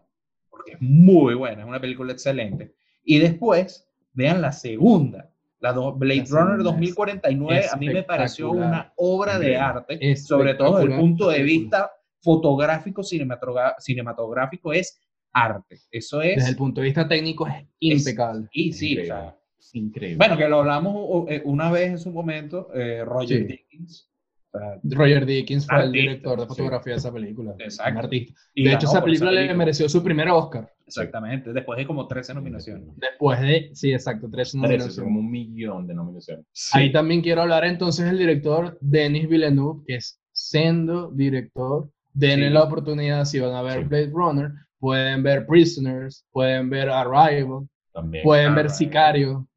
[0.49, 2.76] porque es muy buena, es una película excelente.
[3.04, 5.33] Y después, vean la segunda,
[5.63, 10.15] la do- Blade La Runner es 2049, a mí me pareció una obra de arte,
[10.17, 11.89] sobre todo desde el punto de vista
[12.21, 14.99] fotográfico, cinematográfico, es
[15.32, 15.80] arte.
[15.89, 16.36] Eso es...
[16.36, 18.47] Desde el punto de vista técnico es impecable.
[18.52, 19.06] y sí, o Increíble.
[19.08, 19.38] sea,
[19.73, 20.17] Increíble.
[20.17, 23.43] bueno, que lo hablamos eh, una vez en su momento, eh, Roger Sí.
[23.45, 24.10] Dickens.
[24.52, 26.49] o sea, Roger Dickens fue el director de sí.
[26.49, 27.56] fotografía de esa película.
[27.60, 27.91] Exacto.
[27.93, 28.34] Un artista.
[28.54, 30.72] y De hecho, esa película le mereció su primer Oscar.
[30.86, 32.88] Exactamente, después de como 13 nominaciones.
[32.98, 34.96] Después de, sí, exacto, tres Trece, nominaciones.
[34.96, 36.46] son como un millón de nominaciones.
[36.74, 41.89] Ahí también quiero hablar entonces del director Denis Villeneuve, que es sendo director.
[42.13, 42.54] Denle Sí.
[42.54, 43.88] la oportunidad, si van a ver Sí.
[43.88, 48.24] Blade Runner, pueden ver Prisoners, pueden ver Arrival, También.
[48.24, 48.69] pueden ver.
[48.69, 49.48] Sicario.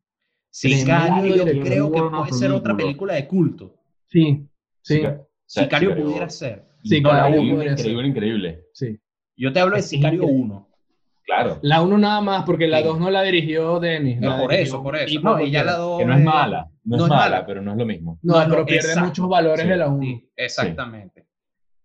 [0.51, 3.15] Sicario, yo creo que puede ser otra película.
[3.15, 3.75] de culto.
[4.07, 4.47] Sí,
[4.81, 5.27] sí, Sicario
[5.91, 6.65] Sicario- pudiera ser.
[6.83, 7.87] Sicario No, podría ser.
[7.91, 8.65] Increíble, increíble.
[8.73, 8.99] sí.
[9.37, 10.43] Yo te hablo de Sicario increíble.
[10.45, 10.66] 1.
[11.27, 11.59] Claro.
[11.63, 12.85] La 1 nada más, porque la Sí.
[12.85, 14.21] 2 no la dirigió Denis.
[14.21, 15.21] No, por dirigió eso, por eso.
[15.21, 15.99] No, y ya la 2.
[15.99, 16.71] Que no es mala.
[16.85, 18.19] No, no es es mala, pero no es lo mismo.
[18.23, 19.07] No, No, pero pierde exacto.
[19.09, 19.69] muchos valores Sí.
[19.69, 20.03] de la 1.
[20.03, 21.27] Sí, exactamente.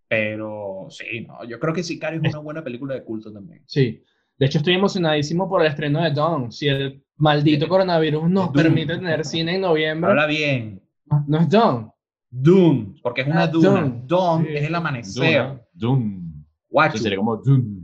[0.08, 3.64] Pero sí, no, yo creo que Sicario es una buena película de culto también.
[3.66, 4.04] Sí.
[4.38, 6.52] De hecho, estoy emocionadísimo por el estreno de Dawn.
[6.52, 10.82] Si el maldito coronavirus nos permite tener cine en noviembre, Habla bien.
[11.28, 11.92] no es Dawn.
[12.30, 13.94] Dune, porque es una Ah, duna.
[14.06, 15.62] Dawn es el amanecer.
[15.74, 16.22] Dune.
[16.70, 16.98] Guacho.
[16.98, 17.81] Sería como Dune.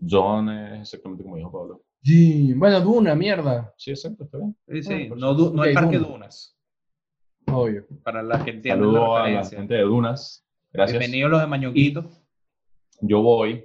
[0.00, 1.82] John es exactamente como dijo Pablo.
[2.02, 2.52] Sí.
[2.54, 3.72] Bueno, Duna, mierda.
[3.76, 4.56] Sí, exacto, está bien.
[4.68, 6.08] Sí, sí, Ah, no, du- no ok, el Parque Dune.
[6.10, 6.56] Dunas.
[7.46, 7.86] Obvio.
[8.02, 9.58] Para las que entienden la Saludo a la referencia.
[9.58, 10.44] gente de Dunas.
[10.72, 10.98] Gracias.
[10.98, 12.10] Bienvenidos los de Mañonguito.
[13.00, 13.64] Yo voy.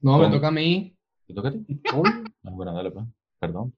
[0.00, 0.96] No, me toca a mí.
[1.26, 1.58] ¿Te toca a ti?
[1.96, 2.10] Uy.
[2.44, 3.04] Ah, bueno, dale, pues.
[3.38, 3.74] Perdón.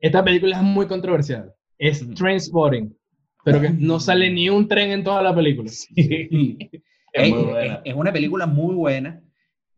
[0.00, 1.52] Esta película es muy controversial.
[1.78, 2.14] Es Ujú.
[2.14, 2.96] Trainspotting.
[3.44, 5.70] Pero que no sale ni un tren en toda la película.
[7.10, 7.80] Es muy es- buena.
[7.84, 9.22] es una película muy buena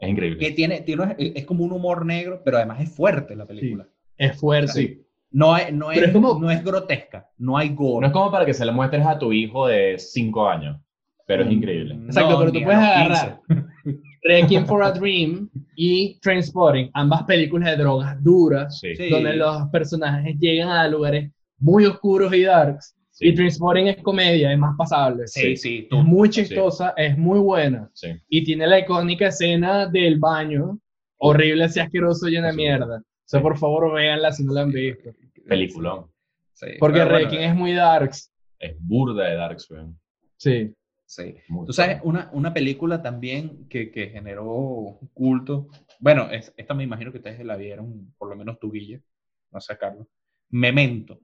[0.01, 0.39] Es increíble.
[0.39, 3.87] que tiene, tiene es como un humor negro, pero además es fuerte la película.
[4.17, 4.73] Es fuerte.
[4.73, 5.03] Sí.
[5.33, 8.01] No, es, no, es, es como- no es grotesca, no hay gore.
[8.01, 10.81] No es como para que se le muestres a tu hijo de 5 años,
[11.27, 11.95] pero es increíble.
[12.07, 13.41] Exacto, pero tú puedes agarrar.
[14.23, 18.95] Requiem for a Dream y Trainspotting, ambas películas de drogas duras, Sí.
[18.97, 19.09] Sí.
[19.09, 22.95] donde los personajes llegan a lugares muy oscuros y darks.
[23.21, 23.29] Sí.
[23.29, 25.27] Y Trainspotting es comedia, es más pasable.
[25.29, 25.99] Sí, sí, tú.
[25.99, 27.91] Es muy chistosa, es muy buena.
[27.93, 28.09] Sí.
[28.31, 30.79] Y tiene la icónica escena del baño,
[31.19, 32.57] horrible, así asqueroso, llena de Sí.
[32.57, 32.97] mierda.
[32.99, 33.43] O sea, Sí.
[33.43, 35.11] por favor, véanla si no la han visto.
[35.47, 36.07] Peliculón.
[36.55, 38.33] Sí, Porque bueno, Requiem es muy darks.
[38.59, 39.99] Es burda de Dark weón.
[40.37, 40.73] Sí.
[41.07, 41.35] Sí.
[41.49, 45.69] Muy Tú sabes, una, una película también que, que generó culto.
[45.99, 49.03] Bueno, es- esta me imagino que ustedes la vieron, por lo menos tu Guille,
[49.51, 50.07] no sé, Carlos.
[50.51, 51.19] Memento.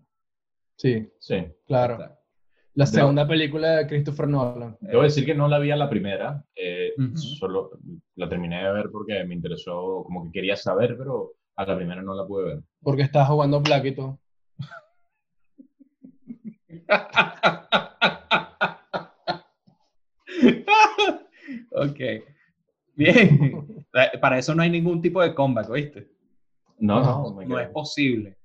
[0.76, 1.36] Sí, Sí.
[1.66, 1.94] claro.
[1.94, 2.18] Está.
[2.74, 4.76] La segunda película de Christopher Nolan.
[4.80, 7.70] Debo decir que no la vi a la primera, eh, solo
[8.16, 12.02] la terminé de ver porque me interesó, como que quería saber, pero a la primera
[12.02, 12.62] no la pude ver.
[12.82, 14.20] Porque estaba jugando Black y todo.
[21.70, 22.00] ok.
[22.94, 23.66] Bien.
[24.20, 26.08] Para eso no hay ningún tipo de comeback, ¿oíste?
[26.78, 27.00] No,
[27.32, 28.36] No, no, es posible.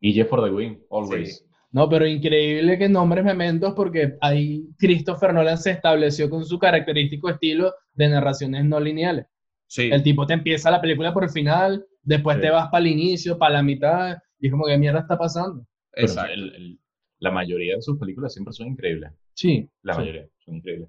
[0.00, 1.38] Guille for the win, always.
[1.38, 1.44] Sí.
[1.70, 7.28] No, pero increíble que nombres mementos porque ahí Christopher Nolan se estableció con su característico
[7.28, 9.26] estilo de narraciones no lineales.
[9.66, 9.90] Sí.
[9.92, 12.42] El tipo te empieza la película por el final, después Sí.
[12.42, 15.66] te vas para el inicio, para la mitad, y es como que mierda está pasando.
[15.92, 16.32] Pero Exacto.
[16.32, 16.78] el- el-
[17.18, 19.12] la mayoría de sus películas siempre son increíbles.
[19.34, 19.68] Sí.
[19.82, 20.00] La sí.
[20.00, 20.88] mayoría son increíbles.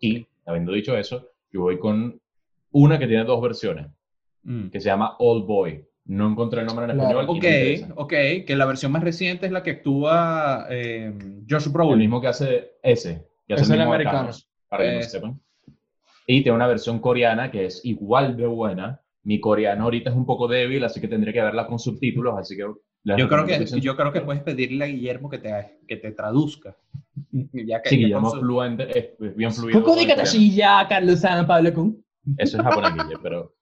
[0.00, 2.18] Y, habiendo dicho eso, yo voy con
[2.70, 3.88] una que tiene dos versiones,
[4.44, 4.68] Mm.
[4.68, 5.84] que se llama Old Boy.
[6.08, 7.20] No encontré el nombre en Claro.
[7.20, 7.36] español.
[7.44, 8.12] y no Ok, ok,
[8.46, 11.12] que la versión más reciente es la que actúa eh,
[11.48, 11.98] Josh El Brolin.
[11.98, 14.30] mismo que hace ese, que hace Es el el americano.
[14.68, 15.40] Para que no sepan.
[16.26, 19.00] Y tiene una versión coreana que es igual de buena.
[19.22, 22.56] Mi coreano ahorita es un poco débil, así que tendría que verla con subtítulos, así
[22.56, 22.64] que...
[23.04, 26.76] Yo creo que, yo creo que puedes pedirle a Guillermo que te, que te traduzca.
[27.52, 29.78] ya que, Sí, ya Guillermo su- fluente, es bien fluido.
[29.80, 30.22] Coco de el coreano.
[30.24, 32.04] Katashilla, Carlos San Pablo Kun.
[32.36, 32.92] Eso es japonés,
[33.22, 33.54] pero...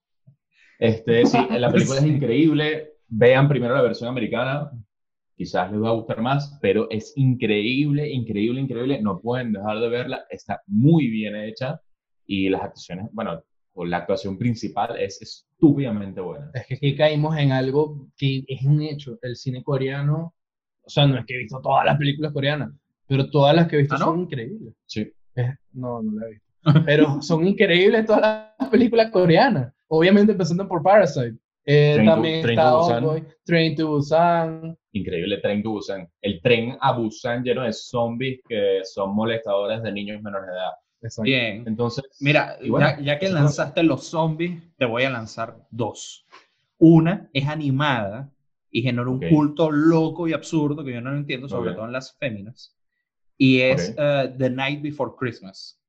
[0.79, 2.93] Este, sí, la película es increíble.
[3.07, 4.71] Vean primero la versión americana.
[5.35, 9.01] Quizás les va a gustar más, pero es increíble, increíble, increíble.
[9.01, 10.25] No pueden dejar de verla.
[10.29, 11.79] Está muy bien hecha.
[12.25, 16.49] Y las actuaciones, bueno, o la actuación principal es estúpidamente buena.
[16.53, 19.19] Es que aquí caímos en algo que es un hecho.
[19.21, 20.33] El cine coreano,
[20.83, 22.71] o sea, no es que he visto todas las películas coreanas,
[23.07, 24.05] pero todas las que he visto ¿Ah, no?
[24.05, 24.73] son increíbles.
[24.87, 25.11] Sí.
[25.35, 26.47] Es- no, no la he visto.
[26.85, 29.71] Pero son increíbles todas las películas coreanas.
[29.89, 31.35] Obviamente empezando por Parasite.
[31.65, 33.27] Eh, Train to- también Train to está Busan.
[33.45, 34.77] Train to Busan.
[34.93, 36.09] Increíble Tren to Busan.
[36.21, 40.71] El tren a Busan lleno de zombies que son molestadores de niños menores de edad.
[41.01, 41.23] Exacto.
[41.23, 41.63] Bien.
[41.67, 46.25] Entonces, Mira, bueno, ya, ya que lanzaste los zombies, te voy a lanzar dos.
[46.79, 48.31] Una es animada
[48.71, 49.29] y genera un Ok.
[49.29, 51.75] culto loco y absurdo que yo no lo entiendo, sobre Ok.
[51.75, 52.75] todo en las féminas.
[53.37, 53.95] Y es Ok.
[53.99, 55.79] eh, The Night Before Christmas.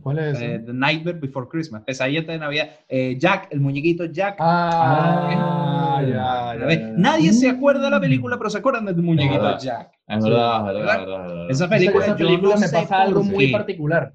[0.00, 0.62] ¿Cuál es Eh?
[0.64, 1.82] The Nightmare Before Christmas.
[1.84, 2.70] Pesadilla de Navidad.
[2.88, 4.36] Eh, Jack, el muñequito Jack.
[4.38, 6.92] Ah, Ah, ya, A ya, ver, ya, ya.
[6.96, 9.58] Nadie se acuerda de la película, pero se acuerdan del muñequito verdad.
[9.60, 9.92] Jack.
[10.08, 10.98] es verdad, es verdad, ¿Verdad?
[10.98, 11.50] verdad, es verdad.
[11.50, 14.12] Esa película, esa película no me pasa algo muy particular.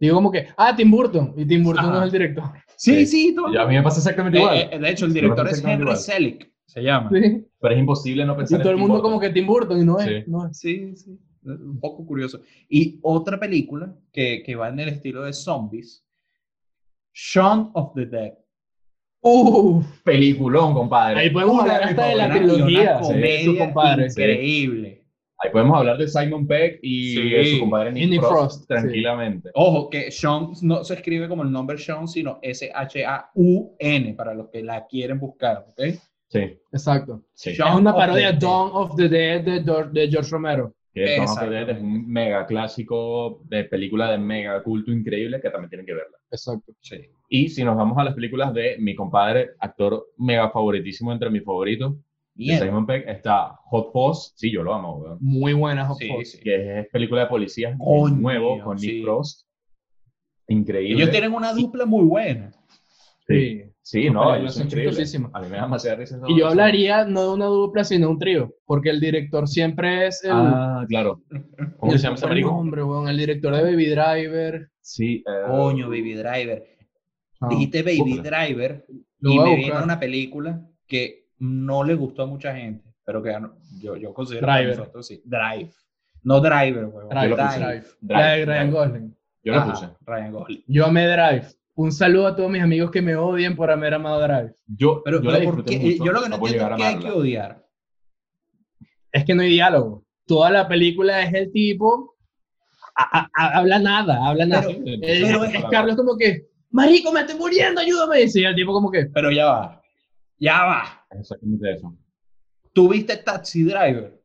[0.00, 1.34] Digo como que, ah, Tim Burton.
[1.36, 1.92] Y Tim Burton Ajá.
[1.92, 2.44] no es el director.
[2.76, 3.06] Sí, Sí.
[3.06, 3.52] sí, todo.
[3.52, 4.56] Y a mí me pasa exactamente igual.
[4.56, 5.96] Eh, eh, de hecho, el director es Henry igual.
[5.96, 7.10] Selick, se llama.
[7.12, 7.46] Sí.
[7.60, 9.10] Pero es imposible no Y pensar todo en el Tim mundo Burton.
[9.12, 10.06] como que Tim Burton y no es.
[10.06, 10.24] Sí.
[10.26, 10.58] No es.
[10.58, 11.18] Sí, sí.
[11.44, 12.40] Un poco curioso.
[12.68, 16.04] Y otra película que, que va en el estilo de zombies,
[17.14, 18.32] Shaun of the Dead.
[19.24, 21.20] Uf, Peliculón, compadre.
[21.20, 22.98] ahí podemos Una hablar hasta de la trilogía.
[23.02, 24.06] sí, comedia su compadre.
[24.06, 24.98] increíble.
[25.38, 27.28] Ahí podemos hablar de Simon Peck y Sí.
[27.30, 29.50] de su compadre Nick, Frost, Frost, tranquilamente.
[29.54, 34.62] Ojo, que Sean no se escribe como el nombre Sean, sino S-H-A-U-N, para los que
[34.62, 35.80] la quieren buscar, ¿ok?
[36.28, 36.40] Sí,
[36.72, 37.24] Exacto.
[37.34, 37.52] sí.
[37.52, 38.32] Shaun Es una parodia.
[38.32, 40.74] Dawn of the Dead de George Romero.
[40.94, 41.72] Que Dawn of the Dead Exactamente.
[41.72, 46.16] es un mega clásico de película de mega culto increíble que también tienen que verla.
[46.30, 46.72] Exacto.
[46.80, 46.96] Sí.
[47.28, 51.44] Y si nos vamos a las películas de mi compadre, actor mega favoritísimo entre mis
[51.44, 52.00] favoritos, de
[52.34, 52.60] Bien.
[52.60, 54.32] Simon Peck, está Hot Fuzz.
[54.36, 55.16] Sí, yo lo amo.
[55.20, 56.30] Muy buena Hot Sí, Fuzz.
[56.32, 56.40] sí.
[56.40, 59.02] Que es película de policías Coño, nuevo con Nick sí.
[59.02, 59.46] Frost.
[60.48, 60.96] Increíble.
[61.02, 62.52] Ellos tienen una dupla muy buena.
[63.26, 65.30] Sí, sí, no, películas ellos son chistosísimas.
[65.34, 66.18] A mí me da demasiada risa.
[66.28, 68.54] Y yo hablaría no de una dupla, sino de un trío.
[68.64, 70.30] Porque el director siempre es el.
[70.32, 71.22] Ah, claro.
[71.78, 72.50] ¿Cómo se llama ese marico?
[72.50, 74.68] nombre, weón, El director de Baby Driver.
[74.80, 75.22] Sí.
[75.26, 76.64] eh, Coño, Baby Driver.
[77.40, 78.44] Ah, Dijiste Baby búscala.
[78.46, 78.84] Driver
[79.18, 83.36] Lo y me viene una película que no le gustó a mucha gente, pero que
[83.80, 84.70] yo, yo considero Driver.
[84.72, 85.22] que nosotros sí.
[85.24, 85.70] Drive.
[86.22, 87.08] No Driver, huevón.
[87.08, 87.58] Drive, Drive.
[87.58, 87.84] Drive.
[88.00, 88.70] Drive, Drive.
[88.70, 89.16] Gosling.
[89.42, 89.88] Yo lo Ajá, puse.
[90.06, 90.64] Ryan Gosling.
[90.68, 91.46] Yo amé Drive.
[91.74, 94.54] Un saludo a todos mis amigos que me odian por haber amado Drive.
[94.66, 95.72] Yo, Pero, yo pero mucho,
[96.04, 97.66] yo lo que no entiendo es a que hay que odiar.
[99.10, 100.04] Es que no hay diálogo.
[100.26, 102.10] Toda la película es el tipo.
[102.94, 104.66] a- a- a- habla nada, habla nada.
[104.66, 106.46] Pero- pero es, es- Carlos como que.
[106.70, 108.20] marico, me estoy muriendo, ayúdame.
[108.20, 109.82] Y sí, el tipo como que, Pero ya va.
[110.38, 111.06] Ya va.
[111.10, 111.96] Exactamente eso.
[112.74, 114.20] ¿Tú viste Taxi Driver?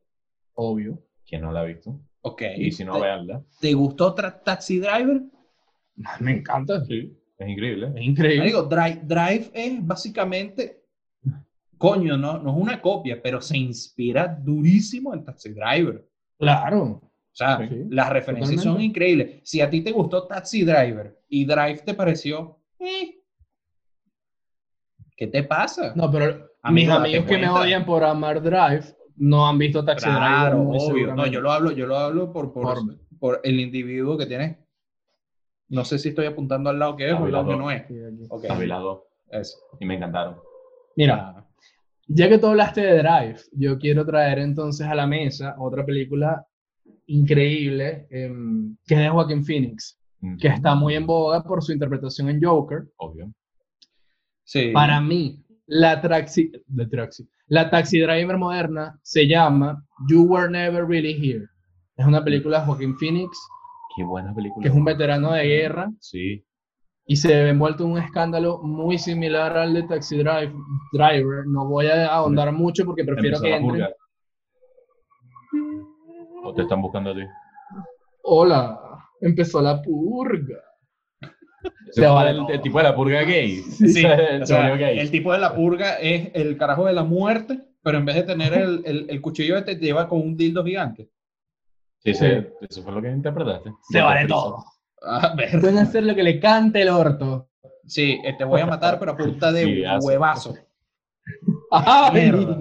[0.56, 1.02] obvio.
[1.26, 1.98] ¿Quién no la ha visto?
[2.22, 2.42] Ok.
[2.58, 3.42] Y si no, ¿Te, veanla.
[3.62, 5.22] ¿Te gustó tra- Taxi Driver?
[6.20, 6.84] Me encanta.
[6.86, 7.92] Sí, es increíble.
[7.96, 8.46] Es increíble.
[8.46, 10.84] Digo, Drive, Drive es básicamente,
[11.78, 16.08] coño, no, no es una copia, pero se inspira durísimo en Taxi Driver.
[16.38, 16.84] Claro.
[16.84, 19.42] O sea, Sí, las referencias son increíbles.
[19.44, 23.20] Si a ti te gustó Taxi Driver y Drive te pareció, eh,
[25.16, 25.94] ¿qué te pasa?
[25.96, 28.86] No, pero Amigo, mis amigos que me odian por amar Drive
[29.18, 30.66] no han visto Taxi claro, Driver.
[30.66, 31.16] muy obvio.
[31.16, 34.60] No, yo lo hablo, yo lo hablo por, por, Por- por el individuo que tiene.
[35.70, 37.86] No sé si estoy apuntando al lado que es o al lado que no es.
[37.88, 38.24] Sí, aquí.
[38.30, 39.02] Ok, A las dos.
[39.32, 39.58] eso.
[39.80, 40.38] Y me encantaron.
[40.96, 41.44] Mira, Ah,
[42.08, 46.46] ya que tú hablaste de Drive, yo quiero traer entonces a la mesa otra película
[47.08, 51.72] increíble em, que es de Joaquin Phoenix, Mm, que está muy en boga por su
[51.74, 52.86] interpretación en Joker.
[52.98, 53.32] Obvio.
[54.44, 54.72] sí.
[54.74, 60.88] Para mí, la taxi, de taxi, la taxi driver moderna se llama You Were Never
[60.88, 61.46] Really Here.
[61.98, 63.38] Es una película de Joaquin Phoenix,
[63.98, 64.62] Qué buena película.
[64.64, 66.46] que es un veterano de guerra Sí.
[67.08, 70.54] y se ve envuelto en un escándalo muy similar al de Taxi Drive,
[70.94, 71.46] Driver.
[71.48, 73.90] No voy a ahondar mucho porque prefiero que purga.
[76.44, 77.22] O te están buscando a ti.
[78.24, 78.80] Hola,
[79.22, 80.62] empezó la purga.
[81.96, 83.56] El, el tipo de la purga gay.
[83.64, 85.00] Sí, Se- o se sea, volvió gay.
[85.00, 88.24] el tipo de la purga es el carajo de la muerte, pero en vez de
[88.24, 91.10] tener el, el, el cuchillo este, te lleva con un dildo gigante.
[92.08, 93.74] Sí, sí, Eso fue lo que interpretaste.
[93.90, 94.64] Se vale todo.
[95.02, 95.60] A ver.
[95.60, 97.50] Pueden hacer lo que le cante el orto.
[97.86, 100.56] Sí, eh, te voy a matar, pero a punta de Sí, huevazo.
[101.72, 102.32] ¡Ay!
[102.32, 102.58] Mierda.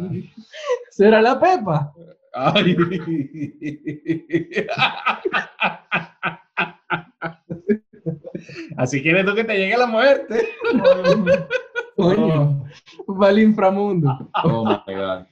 [0.90, 1.92] ¿Será la Pepa?
[2.34, 2.76] Ay.
[8.76, 10.48] Así quieres tú que te llegue la muerte.
[11.96, 12.64] Coño,
[13.08, 14.28] va al inframundo.
[14.42, 15.24] Oh my god.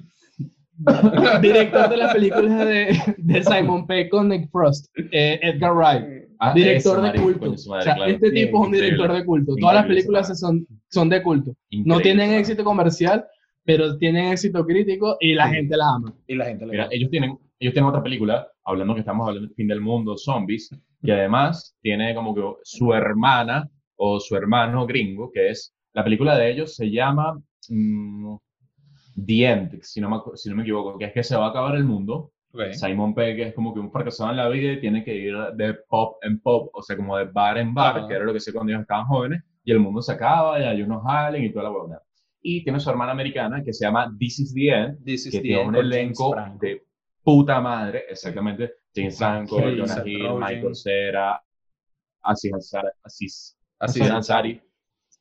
[1.40, 6.24] Director de las películas de, de Simon Pegg con Nick Frost, eh, Edgar Wright.
[6.40, 7.46] Ah, Director de marico, culto.
[7.46, 8.10] O madre, sea, claro.
[8.10, 9.54] este tipo es un director de culto.
[9.56, 11.54] Todas las películas son, son de culto.
[11.70, 13.24] No tienen éxito comercial,
[13.64, 15.54] pero tienen éxito crítico y la Sí.
[15.54, 16.12] gente la ama.
[16.26, 19.54] Y la gente Mira, ellos tienen, ellos tienen otra película, hablando que estamos hablando del
[19.56, 20.70] fin del mundo, zombies,
[21.02, 26.36] que además tiene como que su hermana o su hermano gringo, que es, la película
[26.36, 28.34] de ellos se llama mm,
[29.14, 31.50] The End, si no, me, si no me equivoco, que es que se va a
[31.50, 32.32] acabar el mundo.
[32.52, 32.72] Ok.
[32.72, 35.74] Simon Pegg es como que un fracasado en la vida y tiene que ir de
[35.88, 38.52] pop en pop, o sea, como de bar en bar, que era lo que sé
[38.52, 41.64] cuando ellos estaban jóvenes, y el mundo se acaba, y hay unos aliens y toda
[41.64, 41.98] la huevona.
[42.40, 45.38] Y tiene su hermana americana que se llama This is the End, This is que
[45.38, 46.82] the tiene end un elenco de
[47.22, 48.74] puta madre, exactamente.
[48.94, 49.58] James Franco.
[49.58, 50.34] Jonah Hill.
[50.38, 51.42] Michael Cera,
[52.22, 54.10] Aziz Ansari, Aziz, Aziz.
[54.10, 54.60] Ansari,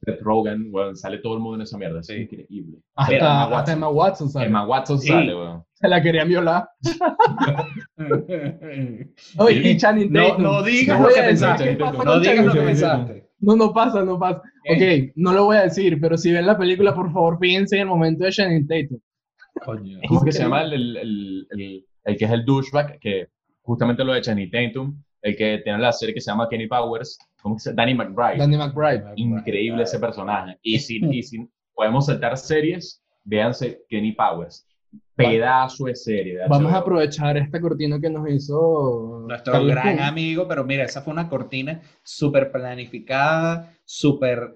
[0.05, 2.13] Seth Rogen, sale todo el mundo en esa mierda, es Sí.
[2.13, 2.79] increíble.
[2.95, 3.73] Hasta Emma hasta Watson.
[3.75, 4.47] Emma Watson, ¿sabes?
[4.47, 5.07] Emma Watson Sí.
[5.07, 5.63] sale, weón.
[5.73, 6.69] Se la querían violar.
[9.37, 10.43] Oye, y Channing No, Tatum.
[10.43, 11.75] no digas No lo voy que pensaste.
[11.75, 13.29] No digas lo que pensaste.
[13.39, 14.41] No, no pasa, no pasa.
[14.63, 15.07] ¿Qué?
[15.09, 17.81] Ok, no lo voy a decir, pero si ven la película, por favor, fíjense en
[17.81, 18.99] el momento de Channing Tatum.
[19.65, 19.99] Coño.
[20.07, 22.99] ¿Cómo es que se llama el, el, el, el- el que es el douchebag?
[22.99, 23.27] Que
[23.61, 27.17] justamente lo de Channing Tatum, el que tiene la serie que se llama Kenny Powers,
[27.41, 28.37] ¿cómo que se Danny McBride.
[28.37, 29.03] Danny McBride.
[29.15, 30.57] Increíble ese personaje.
[30.61, 34.67] Y si, y si podemos saltar series, véanse Kenny Powers.
[35.15, 36.37] Pedazo de serie.
[36.37, 40.83] de Vamos a aprovechar esta cortina que nos hizo Nuestro Carlos gran amigo, pero mira,
[40.83, 44.55] esa fue una cortina súper planificada, súper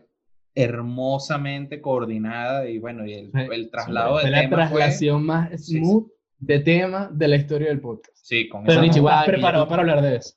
[0.54, 3.40] hermosamente coordinada y bueno, y el, Sí.
[3.52, 4.80] el traslado Fue de la tema fue...
[4.80, 6.08] traslación más Sí, smooth
[6.40, 8.18] de tema de la historia del podcast.
[8.22, 10.36] Sí, con Pero esa Richie, nota- ¿estás preparado para hablar de eso?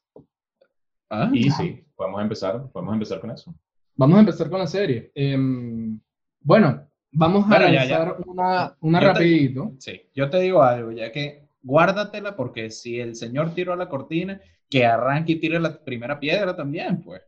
[1.10, 1.30] ¿Ah?
[1.32, 3.54] Y sí, podemos empezar, podemos empezar con eso.
[3.96, 5.10] Vamos a empezar con la serie.
[5.14, 5.98] Em,
[6.40, 7.98] bueno, vamos a Bueno, ya, ya.
[7.98, 9.72] lanzar una, una Yo te- rapidito.
[9.78, 14.40] Sí, yo te digo algo, ya que guárdatela porque si el señor tiró la cortina,
[14.70, 17.22] que arranque y tire la primera piedra también, pues.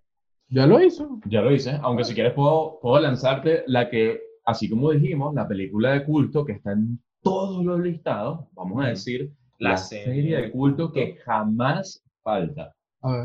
[0.48, 1.18] Ya lo hizo.
[1.26, 5.48] Ya lo hice, aunque si quieres puedo, puedo lanzarte la que, así como dijimos, la
[5.48, 10.04] película de culto que está en todos los listados, vamos a decir, La la, serie
[10.14, 12.74] serie de culto que jamás falta.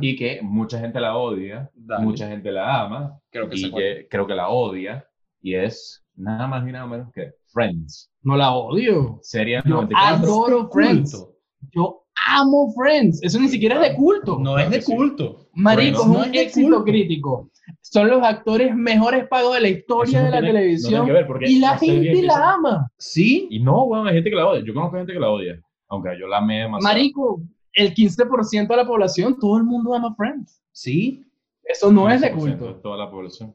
[0.01, 2.03] Y que mucha gente la odia, Dale.
[2.03, 5.05] mucha gente la ama Creo que y que creo que la odia
[5.41, 9.19] y es nada más ni nada menos que Friends, No la odio.
[9.21, 10.25] serie Yo 94.
[10.25, 11.27] adoro Friends.
[11.71, 13.19] Yo amo Friends.
[13.23, 14.37] Eso ni siquiera es de culto.
[14.39, 15.47] No es de culto.
[15.53, 16.83] Marico, Friends no es es un de éxito culto.
[16.83, 17.49] crítico.
[17.81, 21.05] Son los actores mejores pagos de la historia Eso de no la tiene- no televisión.
[21.05, 22.91] que ver, y la gente la ama.
[22.97, 24.63] Sí, Y no, weón, hay gente que la odia.
[24.65, 25.59] Yo conozco gente que la odia,
[25.89, 26.93] aunque yo la amé demasiado.
[26.95, 27.41] Marico,
[27.77, 30.61] el 15% de la población, todo el mundo ama Friends.
[30.71, 31.23] sí.
[31.69, 32.67] Eso no es de 15% culto.
[32.67, 33.53] de toda la población.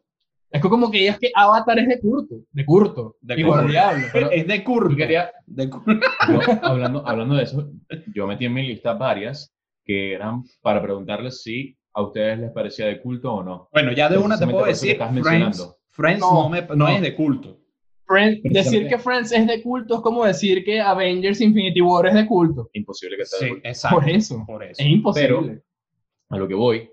[0.50, 4.04] Es como que es que Avatar es de curto, de curto, De inolvidable.
[4.12, 4.90] Pero- es de curto.
[4.90, 5.92] Yo quería, De curto.
[6.28, 7.70] yo, hablando, hablando de eso,
[8.14, 9.50] yo metí en mi lista varias
[9.82, 13.70] que eran para preguntarles si a ustedes les parecía de culto o no.
[13.72, 15.76] Bueno, ya de una te puedo decir, estás Friends, mencionando.
[15.88, 16.88] Friends No, no, me- no no.
[16.90, 17.60] es de culto.
[18.12, 22.14] Friends- decir que Friends es de culto es como decir que Avengers Infinity War es
[22.14, 22.68] de culto.
[22.74, 23.68] Imposible que sea de Sí, culto.
[23.68, 24.00] exacto.
[24.00, 24.44] Por eso.
[24.46, 24.82] Por eso.
[24.82, 25.62] Es imposible.
[26.28, 26.90] A lo que voy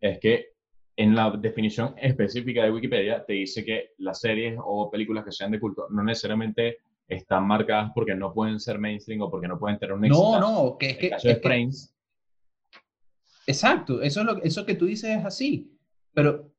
[0.00, 0.46] es que
[0.96, 5.50] en la definición específica de Wikipedia te dice que las series o películas que sean
[5.50, 9.78] de culto no necesariamente están marcadas porque no pueden ser mainstream o porque no pueden
[9.78, 10.38] tener un éxito.
[10.38, 11.88] No, no, que es que, el caso de es que- Friends,
[13.46, 15.76] Exacto, eso, es lo, eso que tú dices es así.
[16.14, 16.52] Pero,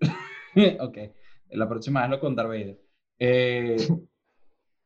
[0.80, 0.98] ok,
[1.50, 2.80] la próxima vez lo con Darth Vader.
[3.24, 3.76] Eh,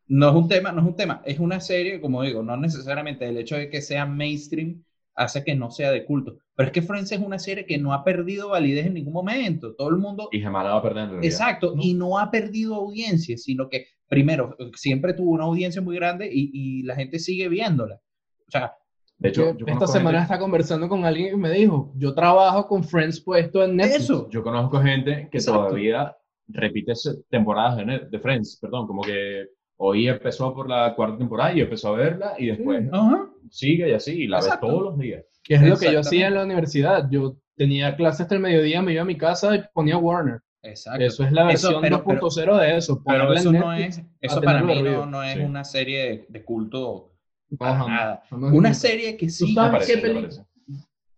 [0.09, 3.26] no es un tema, no es un tema, es una serie, como digo, no necesariamente
[3.26, 4.84] el hecho de que sea mainstream
[5.14, 6.37] hace que no sea de culto.
[6.55, 9.74] Pero es que Friends es una serie que no ha perdido validez en ningún momento.
[9.74, 10.28] Todo el mundo...
[10.32, 11.24] y jamás la va a perder en.
[11.24, 11.82] Exacto, ¿no?
[11.82, 16.51] y no ha perdido audiencia, sino que, primero, siempre tuvo una audiencia muy grande y,
[16.53, 17.99] y la gente sigue viéndola.
[18.47, 18.74] O sea,
[19.16, 22.14] De hecho, Yo yo esta semana gente, estaba conversando con alguien que me dijo, yo
[22.14, 24.05] trabajo con Friends puesto en Netflix.
[24.05, 24.28] eso.
[24.30, 25.68] yo conozco gente que Exacto.
[25.68, 26.14] todavía
[26.49, 26.92] repite
[27.28, 29.47] temporadas de, Net- de Friends, perdón, como que
[29.78, 33.28] hoy empezó por la cuarta temporada y empezó a verla y después Ajá.
[33.51, 34.66] sigue y así, y la ves Exacto.
[34.68, 35.24] todos los días.
[35.42, 37.09] Que es lo que yo hacía en la universidad.
[37.11, 40.40] Yo tenía clase hasta el mediodía, me iba a mi casa y ponía Warner.
[40.62, 41.05] Exacto.
[41.05, 43.03] Eso es la versión pero- pero- 2.0 de eso.
[43.07, 45.40] Pero eso no es, eso a para mí no, no es Sí.
[45.40, 47.12] una serie de, de culto
[47.57, 47.88] para Ajá.
[47.88, 48.22] nada.
[48.32, 48.74] No Una culto.
[48.74, 49.47] serie que sí.
[49.47, 50.28] ¿Tú sabes qué peli-.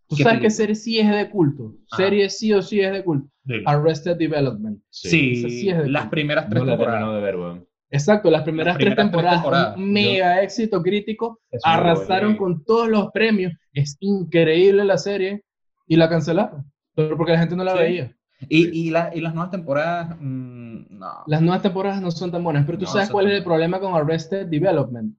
[0.08, 1.74] ¿Tú ¿Qué sabes qué serie sí es de culto?
[1.90, 2.02] Ajá.
[2.02, 3.28] Serie sí o sí es de culto.
[3.66, 4.80] Arrested Development.
[4.90, 7.14] Sí, esa sí es de las primeras tres No temporadas.
[7.14, 7.68] de ver, weón.
[7.90, 9.76] Exacto, las primeras, Las tres primeras tres temporadas, temporadas.
[9.78, 15.42] un mega éxito crítico, arrasaron con todos los premios, es increíble la serie
[15.86, 17.78] y la cancelaron, pero porque la gente no la Sí.
[17.78, 18.14] veía.
[18.48, 21.12] Y, y, la- y las nuevas temporadas, mm, no.
[21.26, 23.80] Las nuevas temporadas no son tan buenas, pero tú No, sabes cuál es el problema
[23.80, 25.16] con Arrested Development,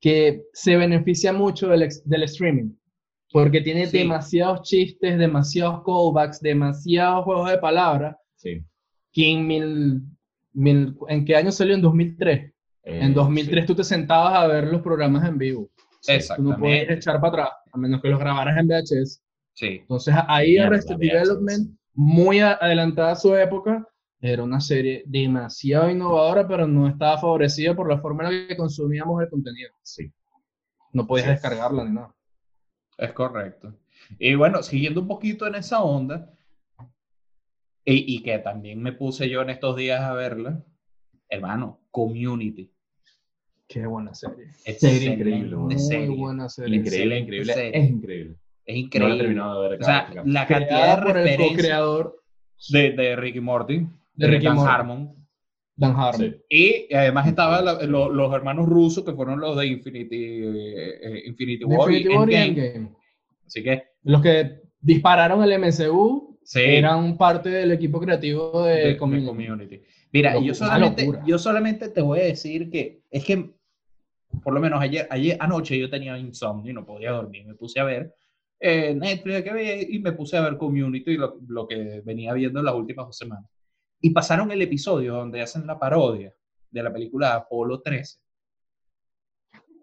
[0.00, 2.70] que se beneficia mucho del, del streaming,
[3.32, 3.98] porque tiene Sí.
[3.98, 8.62] demasiados chistes, demasiados callbacks, demasiados juegos de palabras, Sí.
[9.12, 10.02] que en mil,
[10.52, 11.74] mil- ¿en qué año salió?
[11.74, 12.52] En 2003.
[12.82, 13.66] Eh, En 2003 sí.
[13.66, 15.68] tú te sentabas a ver los programas en vivo.
[15.76, 16.92] Tú no Exactamente.
[16.94, 19.20] echar para atrás, a menos que los grabaras en VHS.
[19.54, 19.78] Sí.
[19.80, 20.96] Entonces ahí Arrested.
[20.96, 23.84] Development, muy adelantada a su época,
[24.20, 28.56] era una serie demasiado innovadora, pero no estaba favorecida por la forma en la que
[28.56, 29.70] consumíamos el contenido.
[29.82, 30.12] Sí.
[30.92, 31.32] No podías Sí.
[31.32, 32.14] descargarla ni nada.
[32.98, 33.74] Es correcto.
[34.18, 36.32] Y bueno, siguiendo un poquito en esa onda,
[37.84, 40.62] y, y que también me puse yo en estos días a verla,
[41.28, 42.70] hermano, Community.
[43.68, 44.46] Qué buena serie.
[44.64, 46.16] Excelente increíble, Muy serie.
[46.16, 46.76] buena serie.
[46.76, 47.52] Increíble, increíble.
[47.52, 47.78] serie.
[47.80, 48.36] Es increíble.
[48.64, 49.18] Es No la he increíble.
[49.18, 49.80] terminado de ver.
[49.82, 50.22] o sea, acá.
[50.24, 52.22] la cantidad Creada de referencias co-creador
[52.70, 55.14] de, de Ricky Morty, de Ricky Dan Morty, Harmon.
[55.76, 56.36] Dan Harmon.
[56.48, 56.88] Sí.
[56.88, 61.90] Y además estaban los hermanos rusos que fueron los de Infinity, eh, eh, Infinity War
[61.92, 62.88] y Infinity y Endgame.
[63.46, 66.60] Así que, Los que dispararon el MCU sí.
[66.62, 69.26] eran parte del equipo creativo de, de- Community.
[69.26, 69.82] Community.
[70.12, 73.50] Mira, yo solamente, yo solamente te voy a decir que es que,
[74.42, 77.44] por lo menos ayer, ayer anoche yo tenía insomnio y no podía dormir.
[77.46, 78.14] Me puse a ver
[78.58, 82.32] eh, Netflix que veía, y me puse a ver Community y lo, lo que venía
[82.32, 83.50] viendo en las últimas dos semanas.
[84.00, 86.34] Y pasaron el episodio donde hacen la parodia
[86.70, 88.18] de la película Apolo 13.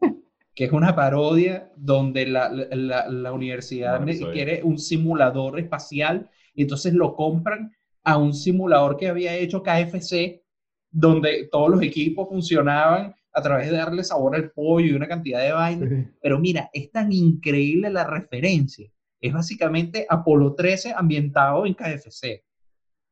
[0.55, 4.33] que es una parodia donde la, la- universidad episodio.
[4.33, 10.43] quiere un simulador espacial y entonces lo compran a un simulador que había hecho KFC,
[10.91, 15.41] donde todos los equipos funcionaban a través de darle sabor al pollo y una cantidad
[15.41, 15.89] de vainas.
[15.89, 16.07] Sí.
[16.21, 18.87] Pero mira, es tan increíble la referencia.
[19.19, 22.43] Es básicamente Apolo 13 ambientado en KFC.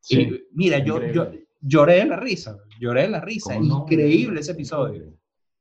[0.01, 0.21] Sí.
[0.21, 1.31] Y mira, yo, yo
[1.61, 3.55] lloré de la risa, lloré de la risa.
[3.55, 5.13] Increíble ese episodio.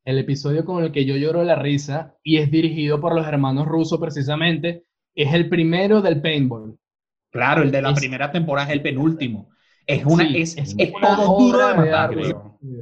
[0.05, 3.69] El episodio con el que yo lloro la risa y es dirigido por los hermanos
[3.69, 4.85] rusos precisamente,
[5.15, 6.79] es el primero del paintball.
[7.31, 9.51] Claro, el de la Es- primera temporada es el penúltimo.
[9.87, 12.15] Es una, Sí, es, es es una todo duro de de matar.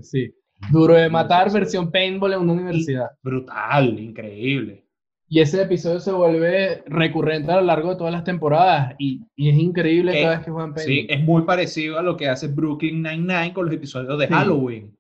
[0.03, 0.35] Sí.
[0.71, 3.11] Duro de matar, versión paintball en una universidad.
[3.23, 4.88] Brutal, increíble.
[5.31, 9.51] Y ese episodio se vuelve recurrente a lo largo de todas las temporadas y, y
[9.51, 10.75] es increíble Eh, cada vez que juegan.
[10.79, 14.33] Sí, es muy parecido a lo que hace Brooklyn Nine-Nine con los episodios de Sí.
[14.33, 14.97] Halloween.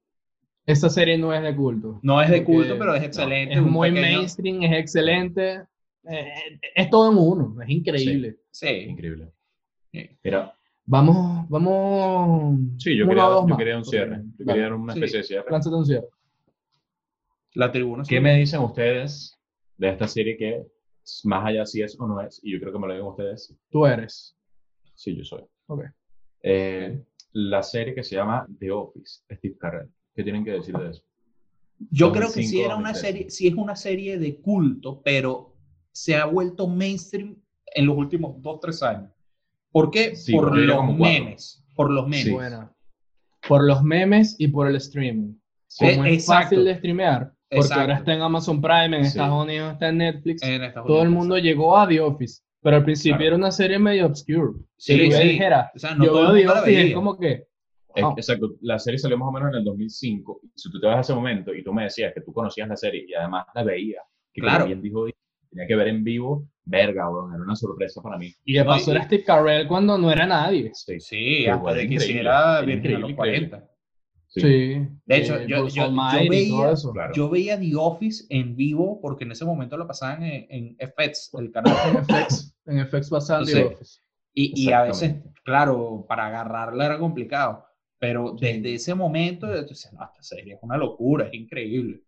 [0.66, 1.99] Esa serie no es de culto.
[2.03, 3.55] No es de Porque culto, pero es excelente.
[3.55, 5.62] Es muy pequeño- mainstream, es excelente.
[6.11, 6.33] eh,
[6.74, 8.37] es todo en uno, es increíble.
[8.51, 9.29] Sí, Increíble.
[9.93, 10.11] Sí.
[10.24, 10.53] Mira,
[10.85, 12.59] Vamos, vamos.
[12.79, 14.22] sí, yo quería, yo quería un cierre.
[14.39, 14.99] Yo quería dar una Sí.
[15.01, 15.47] especie de cierre.
[15.51, 16.07] lánzate un cierre.
[17.55, 18.05] la tribuna.
[18.09, 19.38] ¿Qué me dicen ustedes
[19.79, 20.66] de esta serie que
[21.24, 22.41] más allá si es o no es?
[22.43, 23.57] Y yo creo que me lo digan ustedes.
[23.70, 24.37] Tú eres.
[24.95, 25.45] Sí, yo soy.
[25.66, 25.85] Ok.
[26.43, 27.03] Eh,
[27.33, 29.89] la serie que se llama The Office, Steve Carell.
[30.14, 31.03] ¿Qué tienen que decir de eso?
[31.91, 33.01] Yo creo que 2005, sí era una 2006.
[33.01, 35.55] serie, sí es una serie de culto, pero
[35.93, 39.12] se ha vuelto mainstream en los últimos dos, tres años.
[39.70, 40.16] ¿Por qué?
[40.16, 41.64] Sí, por los memes.
[41.74, 42.24] Por los memes.
[42.24, 42.33] Sí.
[42.33, 42.74] Buena.
[43.47, 45.35] Por los memes y por el streaming.
[45.81, 46.43] Eh, Como es exacto.
[46.45, 47.80] fácil de streamear, porque Exacto.
[47.80, 49.09] ahora está en Amazon Prime, en Sí.
[49.09, 51.20] Estados Unidos está en Netflix, En Estados todo el Unidos.
[51.24, 53.26] mundo llegó a The Office, pero al principio Claro.
[53.28, 54.53] era una serie medio obscure.
[54.76, 55.28] Sí, si yo sí.
[55.28, 56.94] dijera, O sea, no yo veo The Office, es veía.
[56.94, 57.49] como que,
[57.94, 58.12] Es- Ah.
[58.16, 60.40] Exacto, la serie salió más o menos en el 2005.
[60.44, 62.68] y Si tú te vas a ese momento y tú me decías que tú conocías
[62.68, 64.66] la serie y además la veías, que Claro.
[64.66, 65.07] bien dijo,
[65.51, 68.30] tenía que ver en vivo, verga, era una sorpresa para mí.
[68.44, 70.70] y de No, paso y- era Steve Carell cuando no era nadie.
[70.74, 73.49] Sí, Sí, hasta de que hiciera era Virgen a increíble, los increíble.
[73.51, 73.70] 40.
[74.29, 74.41] Sí.
[74.41, 74.87] Sí.
[75.07, 75.64] De hecho, Eh, yo,
[76.29, 76.93] veía, eso.
[76.93, 77.12] Claro.
[77.14, 81.31] yo veía The Office en vivo porque en ese momento lo pasaban en, en FX,
[81.39, 81.74] el canal.
[81.97, 83.64] En FX, en FX pasaban The.
[83.64, 84.01] Office.
[84.35, 87.64] Y, y a veces, claro, para agarrarla era complicado.
[87.99, 92.03] Pero desde ese momento, yo decía, no, esta serie es una locura, es increíble.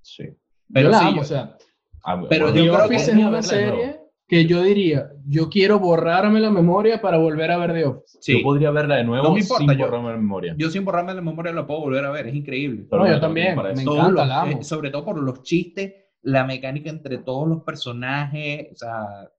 [0.00, 0.24] Sí.
[0.72, 1.56] Pero yo la sí, amo, yo- o sea,
[2.04, 4.00] Ah, Pero yo The creo Office que- es una serie
[4.32, 8.18] que yo diría, yo quiero borrarme la memoria para volver a ver The Office.
[8.18, 10.54] sí, Yo podría verla de nuevo No me importa, sin yo- borrarme la memoria.
[10.56, 12.86] yo sin borrarme la memoria la puedo volver a ver, es increíble.
[12.88, 14.52] Pero No, yo también, me encanta, los- la amo.
[14.60, 19.30] eh, sobre todo por los chistes, la mecánica entre todos los personajes, o sea,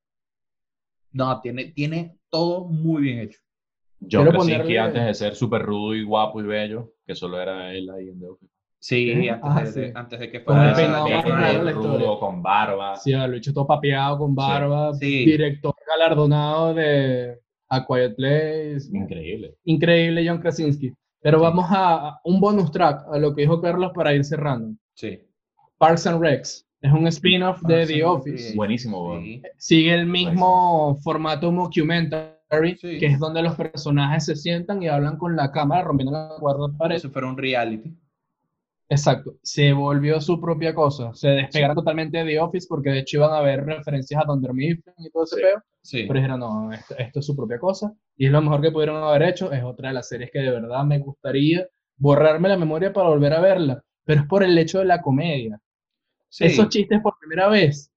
[1.11, 3.39] no, tiene, tiene todo muy bien hecho.
[3.99, 7.41] John Quiero Krasinski ponerle- antes de ser súper rudo y guapo y bello, que solo
[7.41, 8.52] era él ahí en The Office.
[8.85, 9.29] Sí, ¿Eh?
[9.29, 9.91] antes, Ah, de, de- sí.
[9.95, 11.11] antes de que Con fuera el peinado de
[11.63, 12.19] la rudo, historia.
[12.19, 12.95] con barba.
[12.97, 15.23] Sí, lo hecho todo papeado con barba, Sí.
[15.25, 18.89] director galardonado de A Quiet Place.
[18.91, 19.55] Increíble.
[19.63, 20.91] Increíble John Krasinski.
[21.21, 21.43] Pero Sí.
[21.43, 24.75] vamos a, a un bonus track a lo que dijo Carlos para ir cerrando.
[24.95, 25.17] Sí.
[25.77, 28.53] Parks and Recs es un spin-off de The Office.
[28.53, 29.17] Buenísimo.
[29.21, 29.41] Sí.
[29.57, 32.97] Sigue el mismo formato mockumentary, Sí.
[32.99, 36.77] que es donde los personajes se sientan y hablan con la cámara rompiendo la cuarta
[36.77, 36.97] pared.
[36.97, 37.95] Eso fuera un reality.
[38.93, 41.13] Exacto, se volvió su propia cosa.
[41.13, 44.53] Se despegaron totalmente de The Office porque de hecho iban a haber referencias a Dunder
[44.53, 45.41] Mifflin y todo ese Sí.
[45.41, 45.63] peo.
[45.81, 46.03] Sí.
[46.07, 47.91] Pero dijeron, no, esto, esto es su propia cosa.
[48.15, 49.51] Y es lo mejor que pudieron haber hecho.
[49.51, 51.67] Es otra de las series que de verdad me gustaría
[51.97, 53.83] borrarme la memoria para volver a verla.
[54.05, 55.59] Pero es por el hecho de la comedia.
[56.29, 56.45] Sí.
[56.45, 57.91] Esos chistes por primera vez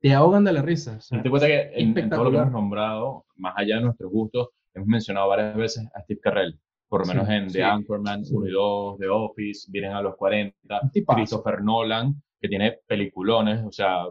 [0.00, 0.96] te ahogan de la risa.
[0.98, 3.82] o sea, Te cuenta que en, en todo lo que hemos nombrado, más allá de
[3.82, 6.58] nuestros gustos, hemos mencionado varias veces a Steve Carell.
[6.88, 7.58] Por lo Sí, menos en sí.
[7.58, 11.16] The Anchorman 1 y 2, The Office, Vienen a los 40, Un tipazo.
[11.16, 14.04] Christopher Nolan, que tiene peliculones, o sea,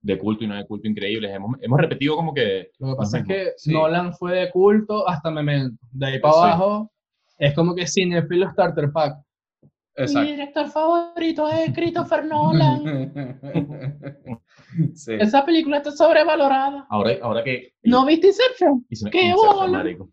[0.00, 1.34] de culto y no de culto increíbles.
[1.34, 3.72] Hemos, hemos repetido como que Lo que pasa es que Sí.
[3.72, 5.76] Nolan fue de culto hasta Memento.
[5.92, 6.40] De ahí para Sí.
[6.40, 6.90] abajo
[7.38, 9.18] es como que Cinefilo Starter Pack.
[10.14, 12.84] Mi director favorito es Christopher Nolan.
[14.94, 15.14] sí.
[15.18, 16.86] Esa película está sobrevalorada.
[16.88, 17.72] ahora, ahora que...
[17.82, 18.86] ¿No viste Inception?
[18.88, 19.78] y se me- ¡Qué bola!
[19.78, 20.08] marico.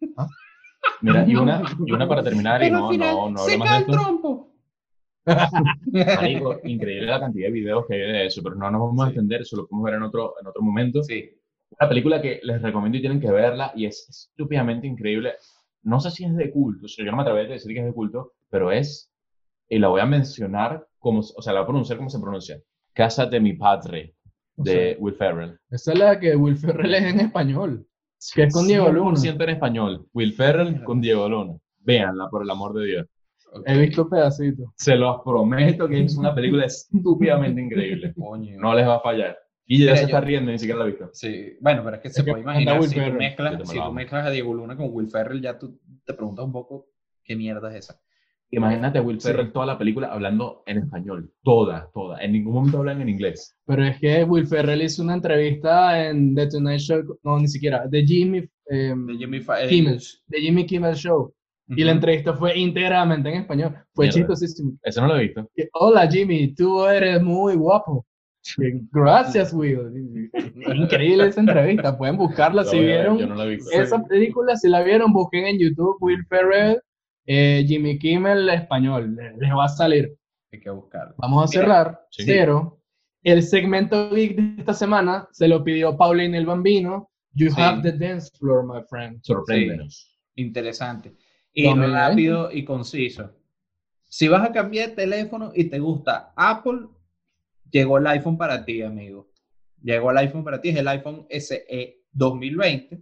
[1.01, 4.51] Mira, y una, y una para terminar, y no, no, no se cae el trompo.
[6.63, 9.41] Increíble la cantidad de videos que hay de eso, pero no nos vamos a extender,
[9.41, 11.03] eso lo podemos ver en otro, en otro momento.
[11.03, 11.29] Sí.
[11.79, 15.33] Una película que les recomiendo y tienen que verla y es estúpidamente increíble.
[15.83, 17.79] No sé si es de culto, o sea, yo no me atrevo a decir que
[17.79, 19.11] es de culto, pero es,
[19.67, 22.59] y la voy a mencionar como, o sea, la voy a pronunciar como se pronuncia.
[22.93, 24.15] Casa de mi padre,
[24.57, 25.59] O de sea, Will Ferrell.
[25.69, 27.87] esa es la que Will Ferrell es en español.
[28.33, 29.19] Que es con Diego Luna.
[29.19, 30.07] 100% en español.
[30.13, 31.57] Will Ferrell con Diego Luna.
[31.79, 33.07] Véanla, por el amor de Dios.
[33.65, 34.67] He visto pedacitos.
[34.75, 38.13] Se los prometo que es una película estúpidamente increíble.
[38.13, 38.59] Coño.
[38.59, 39.37] No les va a fallar.
[39.67, 41.09] Y ya Mira, se yo- está riendo, ni siquiera la ha visto.
[41.13, 43.91] Sí, bueno, pero es que se que puede imaginar Will si tú, mezclas, si tú
[43.91, 46.87] mezclas a Diego Luna con Will Ferrell, ya tú te preguntas un poco
[47.23, 47.99] qué mierda es esa.
[48.57, 49.27] Imagínate a Will Sí.
[49.27, 51.31] Ferrell toda la película hablando en español.
[51.43, 52.19] Toda, toda.
[52.23, 53.55] En ningún momento hablan en inglés.
[53.65, 57.87] Pero es que Will Ferrell hizo una entrevista en The Tonight Show, no, ni siquiera,
[57.87, 61.33] de Jimmy, em, De Jimmy Fa- eh, Kimmel, de Jimmy Kimmel Show.
[61.67, 63.73] Y la entrevista fue íntegramente en español.
[63.95, 64.19] Fue Mierda.
[64.19, 64.73] chistosísimo.
[64.83, 65.49] Eso no lo he visto.
[65.55, 68.05] Que, Hola Jimmy, tú eres muy guapo.
[68.55, 70.29] Que, Gracias, Will.
[70.75, 71.97] Increíble esa entrevista.
[71.97, 73.17] Pueden buscarla La si ver, vieron.
[73.17, 73.71] Yo no la he visto.
[73.71, 76.79] Esa película, si la vieron, busquen en YouTube Will Ferrell,
[77.25, 79.15] eh, Jimmy Kimmel español.
[79.15, 80.15] Les les va a salir.
[80.51, 81.15] Hay que buscarlo.
[81.17, 82.23] Vamos a cerrar, sí.
[82.25, 82.79] pero
[83.23, 87.09] el segmento geek de esta semana se lo pidió Pauline el Bambino.
[87.33, 87.61] You Sí.
[87.61, 89.19] have the dance floor, my friend.
[89.23, 90.17] Sorpréndenos.
[90.35, 91.13] Interesante.
[91.53, 91.89] Y Tome, ¿eh?
[91.89, 93.31] rápido y conciso.
[94.05, 96.87] Si vas a cambiar de teléfono y te gusta Apple,
[97.69, 99.29] llegó el iPhone para ti, amigo.
[99.81, 103.01] Llegó el iPhone para ti, es el iPhone SE 2020.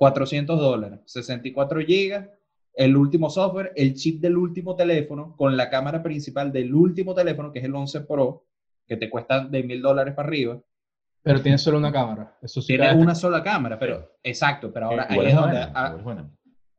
[0.00, 2.26] 400 dólares, 64 gigas,
[2.72, 7.52] el último software, el chip del último teléfono con la cámara principal del último teléfono,
[7.52, 8.46] que es el 11 Pro,
[8.86, 10.58] que te cuesta de mil dólares para arriba.
[11.22, 12.34] Pero tiene solo una cámara.
[12.40, 15.50] Eso sí Tiene cabe- una sola cámara, pero exacto, pero ahora ahí Igual es donde...
[15.58, 16.30] buena, ah, igual es buena.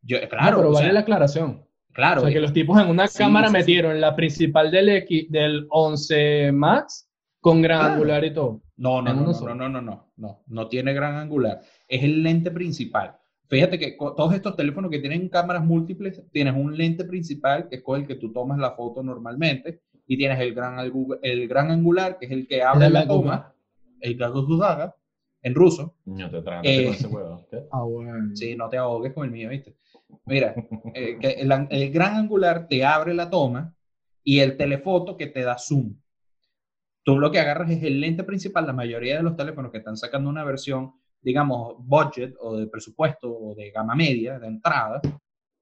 [0.01, 1.63] Yo, No, claro, pero vale sea, la aclaración.
[1.93, 2.21] claro.
[2.21, 3.57] o sea, que los tipos en una Sí, cámara sí, sí.
[3.59, 7.07] metieron la principal del, X, del 11 Max
[7.39, 7.93] con gran Claro.
[7.93, 8.61] angular y todo.
[8.81, 11.61] No, no, no, no, no, no, no, no, no tiene gran angular.
[11.87, 13.15] Es el lente principal.
[13.47, 17.83] Fíjate que todos estos teléfonos que tienen cámaras múltiples, tienes un lente principal, que es
[17.83, 20.79] con el que tú tomas la foto normalmente, y tienes el gran,
[21.21, 23.53] el gran angular, que es el que abre El la toma,
[23.99, 24.95] el Gaguga,
[25.43, 25.95] en ruso.
[26.05, 27.45] No te Eh, con ese huevo.
[27.51, 27.63] ¿qué?
[27.71, 28.35] Ah, bueno.
[28.35, 29.75] Sí, no te ahogues con el mío, ¿viste?
[30.25, 30.55] Mira,
[30.93, 33.75] eh, que el, an- el gran angular te abre la toma
[34.23, 35.95] y el telefoto que te da zoom.
[37.03, 38.65] Tú lo que agarras es el lente principal.
[38.67, 43.31] La mayoría de los teléfonos que están sacando una versión, digamos, budget o de presupuesto
[43.31, 45.01] o de gama media, de entrada,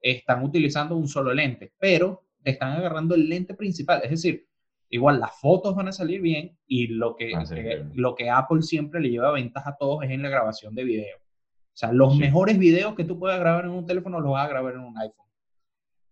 [0.02, 4.02] están utilizando un solo lente, pero te están agarrando el lente principal.
[4.04, 4.48] Es decir,
[4.90, 7.92] igual las fotos van a salir bien y lo que, bien.
[7.96, 11.18] lo que Apple siempre le lleva ventaja a todos es en la grabación de video.
[11.18, 12.20] O sea, los Sí.
[12.20, 14.98] mejores videos que tú puedas grabar en un teléfono los vas a grabar en un
[14.98, 15.28] iPhone.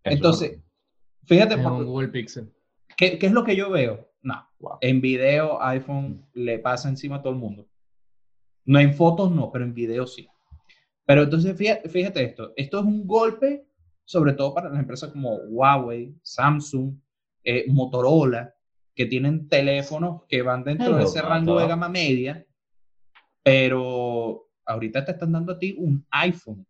[0.04, 0.64] Eso Entonces, es
[1.26, 2.54] Fíjate, En por- un Google Pixel.
[2.96, 4.10] ¿qué, qué es lo que yo veo?
[4.60, 4.78] Wow.
[4.82, 7.68] en video iPhone le pasa encima a todo el mundo.
[8.66, 10.28] No en fotos, no, pero en video sí.
[11.06, 13.66] Pero entonces, fíjate, fíjate esto, esto es un golpe,
[14.04, 16.96] sobre todo para las empresas como Huawei, Samsung,
[17.44, 18.54] eh, Motorola,
[18.94, 22.46] que tienen teléfonos que van dentro de ese rango de gama media,
[23.44, 26.66] pero ahorita te están dando a ti un iPhone,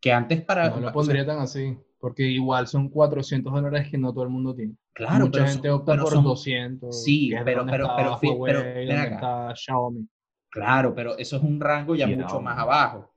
[0.00, 0.70] que antes para...
[0.70, 4.24] No o lo sea, pondría tan así, porque igual son 400 dólares que no todo
[4.24, 4.74] el mundo tiene.
[4.92, 7.02] claro, Mucha pero gente son- opta pero por son- 200.
[7.02, 10.06] Sí, es pero- pero- pero pero, está Xiaomi.
[10.50, 13.10] Claro, pero eso es un rango ya Y mucho más abajo.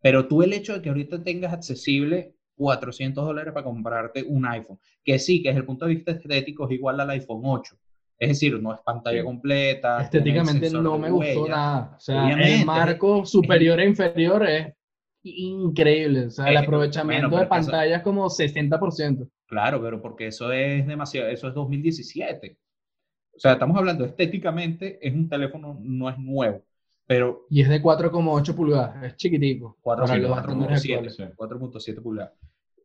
[0.00, 4.78] Pero tú el hecho de que ahorita tengas accesible 400 dólares para comprarte un iPhone,
[5.04, 7.74] que sí, que desde el punto de vista estético es igual al iPhone 8.
[8.20, 9.24] Es decir, no es pantalla Sí.
[9.24, 10.00] completa.
[10.00, 11.56] Estéticamente no me gustó huella.
[11.56, 11.94] nada.
[11.96, 14.74] O sea, Obviamente, el marco superior e inferior es
[15.36, 16.26] increíble.
[16.26, 19.28] O sea, el Eh, aprovechamiento bueno, de pantalla es como 60%.
[19.46, 22.58] Claro, pero porque eso es demasiado, eso es 2017.
[23.34, 26.64] O sea, estamos hablando estéticamente, es un teléfono, no es nuevo,
[27.06, 29.02] pero Y es de 4,8 pulgadas.
[29.04, 29.78] Es chiquitico.
[29.82, 31.16] para los 4.7 estándares 4.7 actuales.
[31.16, 31.22] Sí.
[31.36, 32.32] 4.7 pulgadas.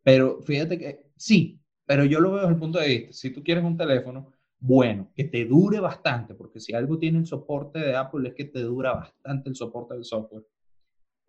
[0.04, 3.44] Pero fíjate que sí, pero yo lo veo desde el punto de vista, si tú
[3.44, 7.96] quieres un teléfono bueno, que te dure bastante, porque si algo tiene el soporte de
[7.98, 10.46] Apple es que te dura bastante el soporte del software,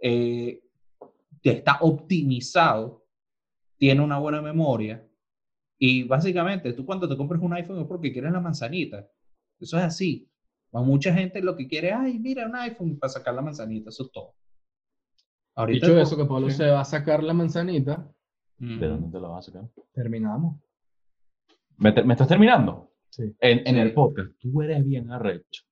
[0.01, 0.61] eh,
[1.51, 3.05] está optimizado,
[3.76, 5.07] tiene una buena memoria
[5.78, 9.07] y básicamente tú cuando te compres un iPhone es porque quieres la manzanita.
[9.61, 10.28] Eso es así.
[10.72, 14.05] A mucha gente lo que quiere, ay, mira un iPhone para sacar la manzanita, eso
[14.05, 14.34] es todo.
[15.57, 16.57] Ahorita Dicho es eso, que Pablo sí.
[16.57, 18.11] se va a sacar la manzanita,
[18.57, 18.78] Mm.
[18.78, 19.68] ¿De dónde te lo vas a sacar?
[19.92, 20.61] terminamos.
[21.76, 22.92] ¿Me, te- me estás terminando?
[23.11, 23.24] Sí.
[23.40, 23.80] En, en Sí.
[23.80, 24.30] el podcast.
[24.38, 25.64] Tú eres bien arrecho.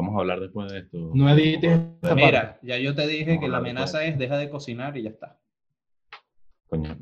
[0.00, 1.10] Vamos a hablar después de esto.
[1.12, 2.24] No edites esta parte.
[2.24, 5.10] Mira, ya yo te dije Vamos que la amenaza es deja de cocinar y ya
[5.10, 5.40] está.
[6.68, 6.96] Coño.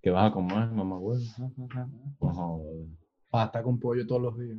[0.00, 1.20] ¿Qué vas a comer, mamá, güey?
[3.30, 4.58] Pasta con pollo todos los días.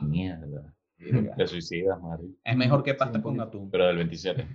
[0.00, 0.74] mierda.
[0.98, 1.34] Verga.
[1.36, 2.34] Te suicidas, Mari.
[2.44, 3.70] Es mejor que pasta con atún.
[3.70, 4.46] Pero del 27.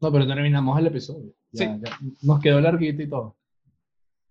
[0.00, 1.32] No, pero terminamos el episodio.
[1.50, 1.80] Ya- Sí.
[1.84, 3.36] ya nos quedó larguito y todo.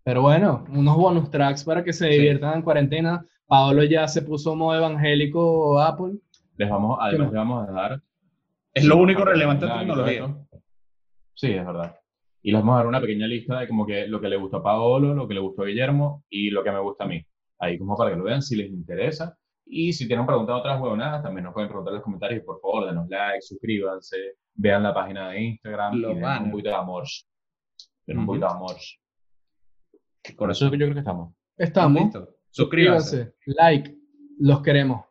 [0.03, 2.13] Pero bueno, unos bonus tracks para que se Sí.
[2.13, 3.25] diviertan en cuarentena.
[3.47, 6.13] Pablo ya se puso modo evangélico Apple.
[6.57, 7.31] Les vamos, además más?
[7.33, 8.01] le vamos a dar.
[8.73, 10.35] Es lo único relevante en tecnología.
[11.33, 11.97] Sí, es verdad.
[12.41, 14.57] Y les vamos a dar una pequeña lista de como que lo que le gustó
[14.57, 17.25] a Paolo, lo que le gustó a Guillermo y lo que me gusta a mí.
[17.59, 19.37] Ahí como para que lo vean si les interesa.
[19.65, 22.41] Y si tienen preguntas otras huevonadas, también nos pueden preguntar en los comentarios.
[22.41, 24.17] Y por favor, denos like, suscríbanse,
[24.53, 27.03] vean la página de Instagram Los y den un poquito de amor.
[28.05, 28.27] Den un Ujú.
[28.33, 28.75] poquito de amor.
[30.35, 31.33] Con eso yo creo que estamos.
[31.57, 32.03] Estamos.
[32.03, 32.29] Listo.
[32.51, 33.33] Suscríbanse.
[33.33, 33.35] Suscríbanse.
[33.57, 33.97] Like.
[34.39, 35.05] Los queremos.